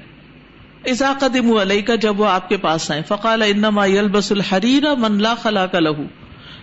ازا 0.84 1.12
قدم 1.20 1.56
علیہ 1.56 1.82
کا 1.82 1.94
جب 1.94 2.20
وہ 2.20 2.26
آپ 2.26 2.48
کے 2.48 2.56
پاس 2.56 2.90
آئے 2.90 3.02
فقال، 3.08 3.42
انما 3.42 3.86
یلبس 3.86 4.32
الحریر 4.32 4.94
من 4.94 5.22
لا 5.22 5.34
خلاق 5.34 5.74
له 5.74 6.02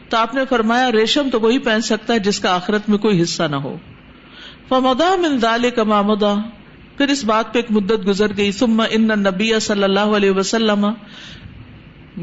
تو 0.10 0.18
آپ 0.18 0.34
نے 0.34 0.42
فرمایا، 0.50 0.92
ریشم 0.92 1.30
تو 1.32 1.40
وہی 1.40 1.60
پہن 1.60 1.82
سکتا 1.82 2.14
ہے 2.14 2.20
جس 2.20 2.40
کا 2.40 2.56
آخرت 2.56 2.90
میں 2.90 2.98
کوئی 2.98 3.22
حصہ 3.22 3.44
نہ 3.44 3.56
ہو۔ 3.56 3.78
فمدا 4.70 5.16
من 5.16 5.38
ذلك 5.38 5.80
ما 5.80 6.02
مدا 6.02 6.34
پھر 6.98 7.08
اس 7.08 7.24
بات 7.26 7.54
پہ 7.54 7.60
ایک 7.60 7.66
مدت 7.70 8.08
گزر 8.08 8.38
گئی، 8.38 8.52
ثم 8.52 8.84
ان 8.90 9.08
نبی 9.08 9.60
صلی 9.60 9.84
اللہ 9.84 10.00
علیہ 10.00 10.32
وسلم 10.32 10.88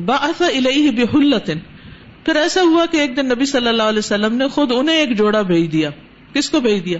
بعث 0.06 0.42
الیہ 0.42 0.90
بحلت 0.90 1.50
پھر 2.24 2.36
ایسا 2.36 2.62
ہوا 2.62 2.86
کہ 2.86 2.96
ایک 2.96 3.16
دن 3.16 3.26
نبی 3.26 3.44
صلی 3.44 3.68
اللہ 3.68 3.82
علیہ 3.82 3.98
وسلم 3.98 4.34
نے 4.34 4.48
خود 4.48 4.72
انہیں 4.74 4.96
ایک 4.96 5.18
جوڑا 5.18 5.42
بھیج 5.42 5.72
دیا۔ 5.72 5.90
کس 6.32 6.50
کو 6.50 6.60
بھیج 6.60 6.84
دیا؟ 6.84 6.98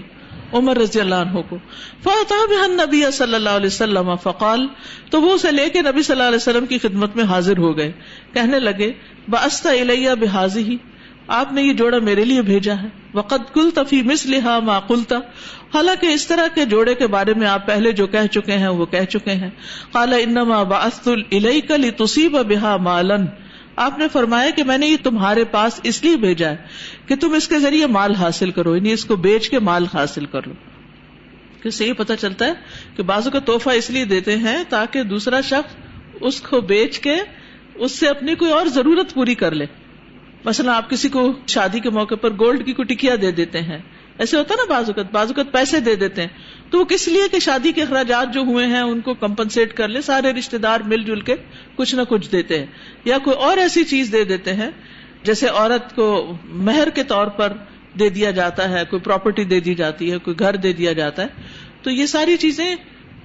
عمر 0.53 0.77
رضی 0.77 0.99
اللہ 0.99 1.15
عنہ 1.15 1.39
کو۔ 1.49 1.57
فاطا 2.03 2.67
نبی 2.67 3.03
صلی 3.13 3.35
اللہ 3.35 3.49
علیہ 3.49 3.67
وسلم 3.67 4.15
فقال، 4.15 4.67
تو 5.09 5.21
وہ 5.21 5.31
اسے 5.31 5.51
لے 5.51 5.69
کے 5.69 5.81
نبی 5.81 6.03
صلی 6.03 6.15
اللہ 6.15 6.27
علیہ 6.27 6.35
وسلم 6.35 6.65
کی 6.65 6.77
خدمت 6.77 7.15
میں 7.15 7.23
حاضر 7.23 7.57
ہو 7.57 7.77
گئے۔ 7.77 7.91
کہنے 8.33 8.59
لگے 8.59 8.91
بستا 9.29 9.69
الیہ 9.69 10.09
بحاظی 10.19 10.63
ہی 10.63 10.77
آپ 11.27 11.53
نے 11.53 11.61
یہ 11.61 11.73
جوڑا 11.73 11.99
میرے 11.99 12.25
لیے 12.25 12.41
بھیجا 12.41 12.73
ہے۔ 12.81 12.87
وقت 13.13 13.53
کل 13.53 13.69
تفی 13.73 14.01
مس 14.01 14.25
لہا 14.25 14.59
معقلتا 14.59 15.15
حالانکہ 15.73 16.05
اس 16.05 16.27
طرح 16.27 16.47
کے 16.55 16.65
جوڑے 16.65 16.95
کے 16.95 17.07
بارے 17.07 17.33
میں 17.33 17.47
آپ 17.47 17.67
پہلے 17.67 17.91
جو 17.91 18.07
کہہ 18.07 18.27
چکے 18.31 18.51
ہیں 18.51 18.67
وہ 18.67 18.85
کہہ 18.85 19.05
چکے 19.05 19.31
ہیں۔ 19.31 19.49
کالا 19.93 20.15
انما 20.15 20.63
باست 20.63 21.07
الکلی 21.07 21.91
تصیب 21.91 22.31
بحا 22.31 22.77
مالن 22.77 23.25
آپ 23.75 23.99
نے 23.99 24.07
فرمایا 24.07 24.49
کہ 24.49 24.63
میں 24.63 24.77
نے 24.77 24.87
یہ 24.87 24.97
تمہارے 25.03 25.43
پاس 25.43 25.79
اس 25.83 26.03
لیے 26.03 26.15
بھیجا 26.15 26.49
ہے 26.49 26.55
کہ 27.07 27.15
تم 27.15 27.33
اس 27.33 27.47
کے 27.47 27.59
ذریعے 27.59 27.87
مال 27.87 28.15
حاصل 28.15 28.51
کرو 28.51 28.75
یعنی 28.75 28.91
اس 28.91 29.05
کو 29.05 29.15
بیچ 29.15 29.49
کے 29.49 29.59
مال 29.59 29.85
حاصل 29.93 30.25
کرو۔ 30.25 30.51
کس 31.63 31.75
سے 31.75 31.85
یہ 31.85 31.93
پتا 31.93 32.15
چلتا 32.15 32.45
ہے 32.45 32.53
کہ 32.95 33.03
بازو 33.03 33.29
کا 33.29 33.39
توحفہ 33.39 33.69
اس 33.69 33.89
لیے 33.89 34.05
دیتے 34.05 34.37
ہیں 34.37 34.63
تاکہ 34.69 35.03
دوسرا 35.03 35.41
شخص 35.41 35.75
اس 36.21 36.41
کو 36.41 36.61
بیچ 36.61 36.99
کے 36.99 37.15
اس 37.75 37.91
سے 37.91 38.07
اپنی 38.07 38.35
کوئی 38.35 38.51
اور 38.51 38.65
ضرورت 38.65 39.13
پوری 39.13 39.35
کر 39.35 39.51
لے۔ 39.51 39.65
مثلا 40.45 40.77
آپ 40.77 40.89
کسی 40.89 41.09
کو 41.09 41.33
شادی 41.47 41.79
کے 41.79 41.89
موقع 41.89 42.15
پر 42.15 42.29
گولڈ 42.29 42.65
کی 42.65 42.73
کوئی 42.73 42.95
ٹکیا 42.95 43.15
دے 43.21 43.31
دیتے 43.31 43.61
ہیں۔ 43.61 43.79
ایسے 44.17 44.37
ہوتا 44.37 44.55
نا 44.55 44.63
بازوقت 44.69 45.11
بازوقت 45.11 45.51
پیسے 45.51 45.79
دے 45.79 45.95
دیتے 45.95 46.21
ہیں۔ 46.21 46.29
تو 46.71 46.79
وہ 46.79 46.85
کس 46.85 47.07
لیے 47.07 47.21
کہ 47.31 47.39
شادی 47.39 47.71
کے 47.71 47.81
اخراجات 47.81 48.33
جو 48.33 48.41
ہوئے 48.41 48.67
ہیں، 48.67 48.81
ان 48.81 49.01
کو 49.01 49.13
کمپنسیٹ 49.13 49.73
کر 49.73 49.87
لے 49.87 50.01
سارے 50.01 50.31
رشتے 50.31 50.57
دار 50.57 50.79
مل 50.79 51.03
جل 51.03 51.21
کے 51.21 51.35
کچھ 51.75 51.95
نہ 51.95 52.01
کچھ 52.01 52.31
دیتے 52.31 52.59
ہیں۔ 52.59 52.65
یا 53.05 53.17
کوئی 53.17 53.37
اور 53.37 53.57
ایسی 53.57 53.83
چیز 53.83 54.11
دے 54.11 54.23
دیتے 54.23 54.53
ہیں، 54.53 54.69
جیسے 55.23 55.47
عورت 55.47 55.95
کو 55.95 56.37
مہر 56.45 56.89
کے 56.89 57.03
طور 57.03 57.27
پر 57.27 57.53
دے 57.99 58.09
دیا 58.09 58.31
جاتا 58.31 58.69
ہے، 58.69 58.83
کوئی 58.89 59.01
پراپرٹی 59.01 59.43
دے 59.43 59.59
دی 59.59 59.75
جاتی 59.75 60.11
ہے، 60.11 60.17
کوئی 60.17 60.39
گھر 60.39 60.55
دے 60.55 60.73
دیا 60.73 60.93
جاتا 60.93 61.21
ہے۔ 61.21 61.27
تو 61.81 61.91
یہ 61.91 62.05
ساری 62.05 62.37
چیزیں 62.37 62.75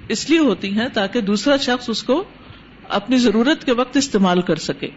اس 0.08 0.30
لیے 0.30 0.38
ہوتی 0.38 0.72
ہیں 0.72 0.88
تاکہ 0.94 1.20
دوسرا 1.20 1.56
شخص 1.56 1.88
اس 1.88 2.02
کو 2.02 2.24
اپنی 2.88 3.16
ضرورت 3.16 3.64
کے 3.64 3.72
وقت 3.72 3.96
استعمال 3.96 4.40
کر 4.40 4.56
سکے۔ 4.56 4.88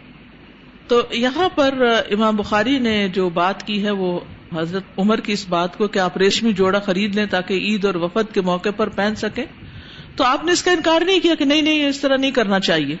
تو 0.88 1.02
یہاں 1.10 1.48
پر 1.48 1.88
امام 2.10 2.36
بخاری 2.36 2.78
نے 2.78 3.08
جو 3.08 3.30
بات 3.30 3.66
کی 3.66 3.84
ہے، 3.84 3.90
وہ 3.90 4.20
حضرت 4.54 4.82
عمر 4.98 5.20
کی 5.20 5.32
اس 5.32 5.48
بات 5.48 5.78
کو 5.78 5.88
کہ 5.88 5.98
آپ 5.98 6.16
ریشمی 6.16 6.52
جوڑا 6.52 6.78
خرید 6.78 7.16
لیں 7.16 7.26
تاکہ 7.26 7.54
عید 7.54 7.84
اور 7.84 7.94
وفد 7.94 8.34
کے 8.34 8.40
موقع 8.40 8.68
پر 8.76 8.88
پہن 8.88 9.14
سکیں۔ 9.14 9.44
تو 10.16 10.24
آپ 10.24 10.44
نے 10.44 10.52
اس 10.52 10.62
کا 10.62 10.72
انکار 10.72 11.02
نہیں 11.02 11.20
کیا 11.20 11.34
کہ 11.34 11.44
نہیں 11.44 11.62
نہیں، 11.62 11.88
اس 11.88 12.00
طرح 12.00 12.16
نہیں 12.16 12.30
کرنا 12.30 12.60
چاہیے۔ 12.60 12.96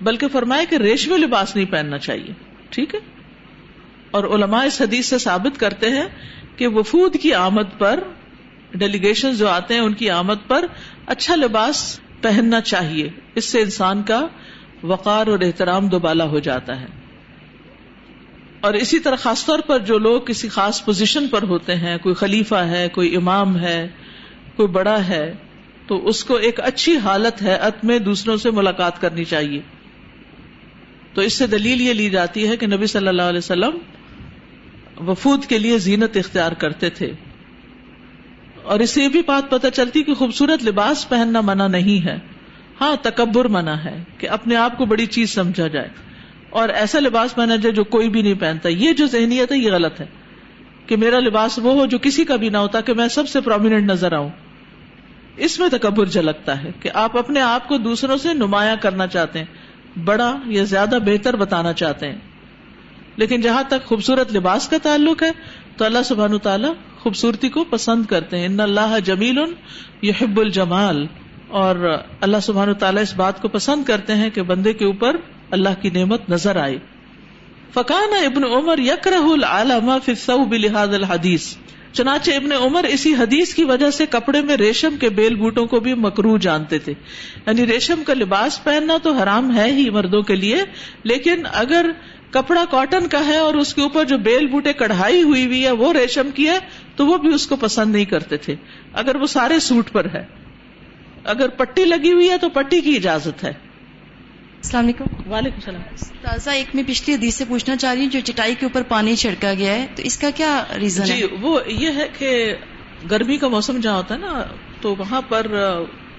بلکہ 0.00 0.28
فرمایا 0.28 0.64
کہ 0.70 0.76
ریشمی 0.76 1.18
لباس 1.18 1.56
نہیں 1.56 1.66
پہننا 1.66 1.98
چاہیے۔ 1.98 2.32
ٹھیک 2.68 2.94
ہے؟ 2.94 3.00
اور 4.10 4.24
علماء 4.24 4.64
اس 4.64 4.80
حدیث 4.80 5.06
سے 5.06 5.18
ثابت 5.18 5.60
کرتے 5.60 5.90
ہیں 5.90 6.04
کہ 6.56 6.68
وفود 6.68 7.16
کی 7.22 7.34
آمد 7.34 7.78
پر 7.78 8.00
ڈیلیگیشن 8.74 9.34
جو 9.34 9.48
آتے 9.48 9.74
ہیں، 9.74 9.80
ان 9.80 9.92
کی 9.92 10.10
آمد 10.10 10.48
پر 10.48 10.66
اچھا 11.06 11.36
لباس 11.36 12.00
پہننا 12.20 12.60
چاہیے۔ 12.60 13.08
اس 13.34 13.44
سے 13.44 13.60
انسان 13.60 14.02
کا 14.02 14.26
وقار 14.82 15.26
اور 15.26 15.38
احترام 15.40 15.88
دوبالا 15.88 16.24
ہو 16.24 16.38
جاتا 16.38 16.80
ہے۔ 16.80 17.03
اور 18.64 18.74
اسی 18.74 18.98
طرح 18.98 19.16
خاص 19.16 19.46
طور 19.46 19.58
پر 19.58 19.78
جو 19.78 19.98
لوگ 19.98 20.20
کسی 20.20 20.48
خاص 20.48 20.84
پوزیشن 20.84 21.28
پر 21.28 21.42
ہوتے 21.42 21.74
ہیں، 21.74 21.98
کوئی 21.98 22.14
خلیفہ 22.14 22.54
ہے، 22.54 22.88
کوئی 22.88 23.16
امام 23.16 23.58
ہے، 23.58 23.88
کوئی 24.56 24.68
بڑا 24.68 25.06
ہے، 25.06 25.34
تو 25.86 26.08
اس 26.08 26.24
کو 26.24 26.34
ایک 26.34 26.60
اچھی 26.60 26.98
حالت 26.98 27.42
ہے 27.42 27.54
ات 27.54 27.84
میں 27.84 27.98
دوسروں 27.98 28.36
سے 28.36 28.50
ملاقات 28.50 29.00
کرنی 29.00 29.24
چاہیے۔ 29.24 29.60
تو 31.14 31.20
اس 31.20 31.32
سے 31.32 31.46
دلیل 31.46 31.80
یہ 31.80 31.92
لی 31.92 32.10
جاتی 32.10 32.48
ہے 32.48 32.56
کہ 32.56 32.66
نبی 32.66 32.86
صلی 32.86 33.08
اللہ 33.08 33.22
علیہ 33.22 33.38
وسلم 33.38 33.78
وفود 35.08 35.44
کے 35.46 35.58
لیے 35.58 35.78
زینت 35.78 36.16
اختیار 36.16 36.52
کرتے 36.52 36.90
تھے۔ 36.90 37.12
اور 38.62 38.80
اس 38.80 38.90
سے 38.90 39.02
یہ 39.02 39.08
بھی 39.08 39.22
بات 39.26 39.50
پتہ 39.50 39.66
چلتی 39.74 40.02
کہ 40.02 40.14
خوبصورت 40.14 40.64
لباس 40.64 41.08
پہننا 41.08 41.40
منع 41.40 41.66
نہیں 41.66 42.06
ہے۔ 42.06 42.16
ہاں 42.80 42.96
تکبر 43.02 43.44
منع 43.44 43.74
ہے 43.74 44.02
کہ 44.18 44.28
اپنے 44.28 44.56
آپ 44.56 44.78
کو 44.78 44.84
بڑی 44.84 45.06
چیز 45.06 45.30
سمجھا 45.30 45.66
جائے۔ 45.66 45.88
اور 46.54 46.68
ایسا 46.68 47.00
لباس 47.00 47.34
پہنا 47.34 47.56
جائے 47.56 47.74
جو 47.74 47.84
کوئی 47.84 48.08
بھی 48.08 48.22
نہیں 48.22 48.34
پہنتا۔ 48.34 48.68
یہ 48.68 48.92
جو 48.92 49.06
ذہنیت 49.06 49.52
ہے، 49.52 49.58
یہ 49.58 49.72
غلط 49.72 50.00
ہے 50.00 50.06
کہ 50.86 50.96
میرا 50.96 51.18
لباس 51.18 51.58
وہ 51.58 51.72
ہو 51.72 51.86
جو 51.86 51.98
کسی 51.98 52.24
کا 52.24 52.36
بھی 52.36 52.48
نہ 52.48 52.56
ہوتا، 52.56 52.80
کہ 52.80 52.94
میں 52.94 53.08
سب 53.08 53.28
سے 53.28 53.40
پرومیننٹ 53.40 53.90
نظر 53.90 54.12
آؤں۔ 54.12 54.28
اس 55.36 55.58
میں 55.58 55.68
تکبر 55.68 56.06
جھلکتا 56.06 56.64
ہے 56.64 56.70
کہ 56.80 56.90
آپ 56.94 57.18
اپنے 57.18 57.40
آپ 57.40 57.68
کو 57.68 57.78
دوسروں 57.78 58.16
سے 58.16 58.34
نمایاں 58.34 58.76
کرنا 58.80 59.06
چاہتے 59.06 59.38
ہیں، 59.38 59.46
بڑا 60.04 60.36
یا 60.46 60.64
زیادہ 60.64 60.98
بہتر 61.04 61.36
بتانا 61.36 61.72
چاہتے 61.72 62.08
ہیں۔ 62.08 62.18
لیکن 63.16 63.40
جہاں 63.40 63.62
تک 63.68 63.86
خوبصورت 63.86 64.36
لباس 64.36 64.68
کا 64.68 64.76
تعلق 64.82 65.22
ہے، 65.22 65.30
تو 65.76 65.84
اللہ 65.84 66.02
سبحان 66.04 66.38
تعالیٰ 66.38 66.72
خوبصورتی 66.98 67.48
کو 67.48 67.64
پسند 67.64 68.04
کرتے 68.04 68.38
ہیں۔ 68.38 68.46
ان 68.46 68.60
اللہ 68.60 68.96
جمیل 69.04 69.38
یحب 70.02 70.40
الجمال۔ 70.40 71.06
اور 71.48 71.96
اللہ 72.20 72.36
سبحان 72.42 72.74
تعالیٰ 72.74 73.02
اس 73.02 73.14
بات 73.14 73.42
کو 73.42 73.48
پسند 73.48 73.84
کرتے 73.84 74.14
ہیں 74.14 74.30
کہ 74.30 74.42
بندے 74.42 74.72
کے 74.72 74.84
اوپر 74.84 75.16
اللہ 75.50 75.82
کی 75.82 75.90
نعمت 75.90 76.30
نظر 76.30 76.56
آئے۔ 76.56 76.78
فقان 77.74 78.24
ابن 78.24 78.44
عمر 78.44 78.78
یکرہ 78.78 79.14
العالم 79.14 79.98
فی 80.04 80.12
الثوب 80.12 80.52
الحدیث 80.52 81.54
چنانچہ 81.92 82.30
ابن 82.30 82.52
عمر 82.52 82.84
اسی 82.84 83.14
حدیث 83.14 83.54
کی 83.54 83.64
وجہ 83.64 83.90
سے 83.90 84.06
کپڑے 84.06 84.40
میں 84.40 84.56
ریشم 84.56 84.96
کے 85.00 85.08
بیل 85.08 85.34
بوٹوں 85.34 85.66
کو 85.66 85.80
بھی 85.80 85.94
مکرو 85.94 86.38
جانتے 86.38 86.78
تھے۔ 86.78 86.92
یعنی 87.46 87.66
ریشم 87.66 88.02
کا 88.06 88.14
لباس 88.14 88.64
پہننا 88.64 88.96
تو 89.02 89.12
حرام 89.12 89.56
ہے 89.56 89.72
ہی 89.72 89.90
مردوں 89.90 90.22
کے 90.22 90.36
لیے، 90.36 90.62
لیکن 91.02 91.42
اگر 91.52 91.90
کپڑا 92.30 92.64
کاٹن 92.70 93.06
کا 93.06 93.26
ہے 93.26 93.36
اور 93.36 93.54
اس 93.54 93.74
کے 93.74 93.82
اوپر 93.82 94.04
جو 94.04 94.18
بیل 94.18 94.46
بوٹے 94.46 94.72
کڑھائی 94.72 95.22
ہوئی 95.22 95.46
ہوئی 95.46 95.64
ہے، 95.64 95.70
وہ 95.70 95.92
ریشم 95.92 96.30
کی 96.34 96.48
ہے، 96.48 96.58
تو 96.96 97.06
وہ 97.06 97.16
بھی 97.16 97.34
اس 97.34 97.46
کو 97.46 97.56
پسند 97.56 97.92
نہیں 97.92 98.04
کرتے 98.04 98.36
تھے۔ 98.36 98.54
اگر 98.92 99.16
وہ 99.16 99.26
سارے 99.26 99.58
سوٹ 99.58 99.90
پر 99.90 100.06
ہے۔ 100.14 100.24
اگر 101.24 101.48
پٹی 101.48 101.84
لگی 101.84 102.12
ہوئی 102.12 102.30
ہے 102.30 102.38
تو 102.38 102.48
پٹی 102.48 102.80
کی 102.80 102.96
اجازت 102.96 103.44
ہے۔ 103.44 103.52
السلام 104.64 104.84
علیکم. 104.84 105.32
وعلیکم 105.32 105.56
السلام. 105.56 105.82
تازہ 106.22 106.50
ایک 106.50 106.66
میں 106.74 106.82
پچھلی 106.86 107.14
حدیث 107.14 107.34
سے 107.34 107.44
پوچھنا 107.48 107.76
چاہ 107.76 107.94
رہی 107.94 108.02
ہوں 108.02 108.10
جو 108.10 108.20
چٹائی 108.24 108.54
کے 108.54 108.66
اوپر 108.66 108.82
پانی 108.82 109.16
چھڑکا 109.16 109.54
گیا 109.54 109.74
ہے 109.74 109.86
تو 109.96 110.02
اس 110.02 110.18
کا 110.18 110.30
کیا 110.30 110.64
ریزن 110.80 111.04
جی 111.04 111.22
ہے؟ 111.22 111.26
وہ 111.40 111.60
یہ 111.66 111.90
ہے 111.96 112.08
کہ 112.18 112.54
گرمی 113.10 113.36
کا 113.36 113.48
موسم 113.48 113.80
جہاں 113.80 113.96
ہوتا 113.96 114.14
ہے 114.14 114.18
نا 114.18 114.44
تو 114.80 114.94
وہاں 114.98 115.20
پر 115.28 115.46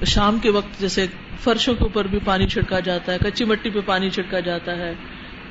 شام 0.06 0.40
کے 0.40 0.50
وقت 0.50 0.82
جیسے 0.82 1.06
فرشوں 1.44 1.74
کے 1.74 1.84
اوپر 1.84 2.08
بھی 2.08 2.20
پانی 2.26 2.48
چھڑکا 2.48 2.80
جاتا 2.80 3.14
ہے 3.14 3.18
کچی 3.18 3.46
مٹی 3.46 3.70
پہ 3.70 3.80
پانی 3.86 4.10
چھڑکا 4.10 4.40
جاتا 4.40 4.78
ہے 4.78 4.94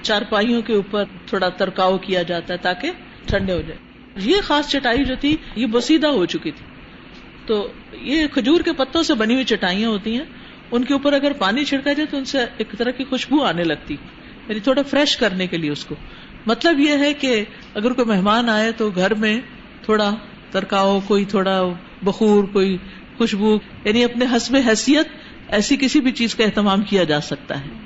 چارپائیوں 0.02 0.62
کے 0.62 0.72
اوپر 0.72 1.04
تھوڑا 1.26 1.48
ترکاؤ 1.48 1.98
کیا 1.98 2.22
جاتا 2.22 2.54
ہے 2.54 2.58
تاکہ 2.58 2.90
ٹھنڈے 3.26 3.52
ہو 3.52 3.60
جائے۔ 3.60 3.78
یہ 4.16 4.36
خاص 4.42 4.68
چٹائی 4.68 5.04
جو 5.04 5.14
تھی 5.20 5.36
یہ 5.56 5.66
بسیدہ 5.66 6.06
ہو 6.06 6.26
چکی 6.26 6.50
تھی۔ 6.50 6.66
تو 7.46 7.72
یہ 7.92 8.26
کھجور 8.26 8.60
کے 8.60 8.72
پتوں 8.72 9.02
سے 9.02 9.14
بنی 9.14 9.34
ہوئی 9.34 9.44
چٹائیاں 9.44 9.88
ہوتی 9.88 10.16
ہیں 10.16 10.24
ان 10.70 10.84
کے 10.84 10.92
اوپر 10.92 11.12
اگر 11.12 11.32
پانی 11.32 11.64
چھڑکا 11.64 11.92
جائے 11.92 12.06
تو 12.06 12.16
ان 12.16 12.24
سے 12.24 12.38
ایک 12.56 12.68
طرح 12.78 12.90
کی 12.90 13.04
خوشبو 13.04 13.42
آنے 13.42 13.64
لگتی 13.64 13.96
یعنی 14.48 14.60
تھوڑا 14.60 14.82
فریش 14.82 15.16
کرنے 15.16 15.46
کے 15.46 15.56
لیے 15.56 15.70
اس 15.70 15.84
کو۔ 15.84 15.94
مطلب 16.46 16.80
یہ 16.80 16.98
ہے 16.98 17.12
کہ 17.14 17.44
اگر 17.74 17.92
کوئی 17.92 18.08
مہمان 18.08 18.48
آئے 18.48 18.72
تو 18.72 18.90
گھر 18.90 19.14
میں 19.14 19.40
تھوڑا 19.82 20.14
ترکاؤ، 20.50 21.00
کوئی 21.06 21.24
تھوڑا 21.24 21.62
بخور، 22.02 22.44
کوئی 22.44 22.76
خوشبو 23.18 23.58
یعنی 23.84 24.04
اپنے 24.04 24.24
حسب 24.36 24.56
حیثیت 24.68 25.06
ایسی 25.48 25.76
کسی 25.76 26.00
بھی 26.00 26.12
چیز 26.12 26.34
کا 26.34 26.44
اہتمام 26.44 26.82
کیا 26.82 27.04
جا 27.04 27.20
سکتا 27.20 27.60
ہے۔ 27.60 27.84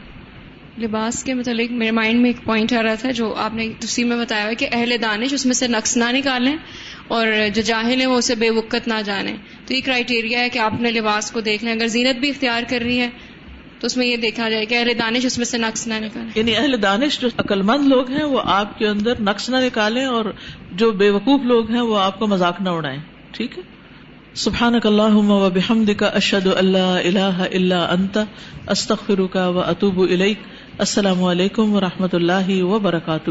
لباس 0.78 1.24
کے 1.24 1.34
متعلق 1.34 1.72
میرے 1.72 1.90
مائنڈ 1.90 2.20
میں 2.20 2.30
ایک 2.30 2.44
پوائنٹ 2.44 2.72
آ 2.72 2.82
رہا 2.82 2.94
تھا 2.94 3.10
جو 3.10 3.34
آپ 3.34 3.54
نے 3.54 3.68
تفصیل 3.80 4.06
میں 4.06 4.16
بتایا 4.16 4.44
ہوا 4.44 4.52
کہ 4.52 4.68
اہل 4.72 4.96
دانش 5.02 5.32
اس 5.32 5.46
میں 5.46 5.54
سے 5.54 5.68
نقص 5.68 5.96
نہ 5.96 6.04
نکالیں۔ 6.12 6.56
اور 7.08 7.26
جو 7.54 7.62
جاہل 7.62 8.00
ہیں 8.00 8.06
وہ 8.06 8.16
اسے 8.16 8.34
بے 8.34 8.50
وقت 8.50 8.88
نہ 8.88 8.94
جانیں۔ 9.04 9.36
تو 9.66 9.74
یہ 9.74 9.80
کرائٹیریا 9.84 10.40
ہے 10.40 10.48
کہ 10.48 10.58
آپ 10.58 10.74
اپنے 10.74 10.90
لباس 10.90 11.30
کو 11.30 11.40
دیکھ 11.40 11.64
لیں۔ 11.64 11.72
اگر 11.72 11.88
زینت 11.88 12.20
بھی 12.20 12.30
اختیار 12.30 12.62
کر 12.68 12.78
رہی 12.80 13.00
ہے، 13.00 13.10
تو 13.80 13.86
اس 13.86 13.96
میں 13.96 14.06
یہ 14.06 14.16
دیکھا 14.16 14.48
جائے 14.48 14.66
کہ 14.66 14.78
اہل 14.78 14.92
دانش 14.98 15.26
اس 15.26 15.38
میں 15.38 15.46
سے 15.46 15.58
نقص 15.58 15.86
نہ 15.86 15.94
نکالیں۔ 15.94 16.30
یعنی 16.34 16.56
اہل 16.56 16.82
دانش 16.82 17.20
جو 17.20 17.28
عقل 17.38 17.62
مند 17.62 17.86
لوگ 17.86 18.10
ہیں، 18.10 18.24
وہ 18.24 18.40
آپ 18.44 18.78
کے 18.78 18.88
اندر 18.88 19.12
نقص 19.20 19.50
نہ 19.50 19.56
نکالیں 19.56 20.04
اور 20.04 20.24
جو 20.72 20.90
بے 20.90 21.10
وقوف 21.10 21.40
لوگ 21.44 21.70
ہیں، 21.70 21.80
وہ 21.80 22.00
آپ 22.00 22.18
کو 22.18 22.26
مذاق 22.26 22.60
نہ 22.60 22.68
اڑائیں۔ 22.68 23.00
ٹھیک 23.30 23.58
ہے؟ 23.58 23.62
سبحان 24.34 24.74
اللہ 24.84 25.14
و 25.14 25.50
بحمد 25.50 25.90
کا 25.96 26.06
اشد 26.06 26.46
اللہ 26.46 26.78
اللہ 26.78 27.42
اللہ 27.54 27.74
انت 27.74 28.18
استخر 28.68 29.26
کا 29.26 29.48
و 29.48 29.60
اطوب 29.60 30.00
السلام 30.78 31.24
علیکم 31.24 31.74
و 31.74 31.80
رحمۃ 31.80 32.08
اللہ 32.12 32.62
وبرکاتہ۔ 32.62 33.30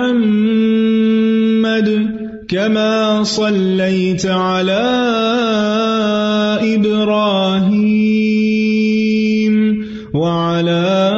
محمد 0.00 1.88
كما 2.48 3.24
صليت 3.24 4.26
على 4.26 4.86
إبراهيم 6.74 7.90
وعلى 10.14 11.09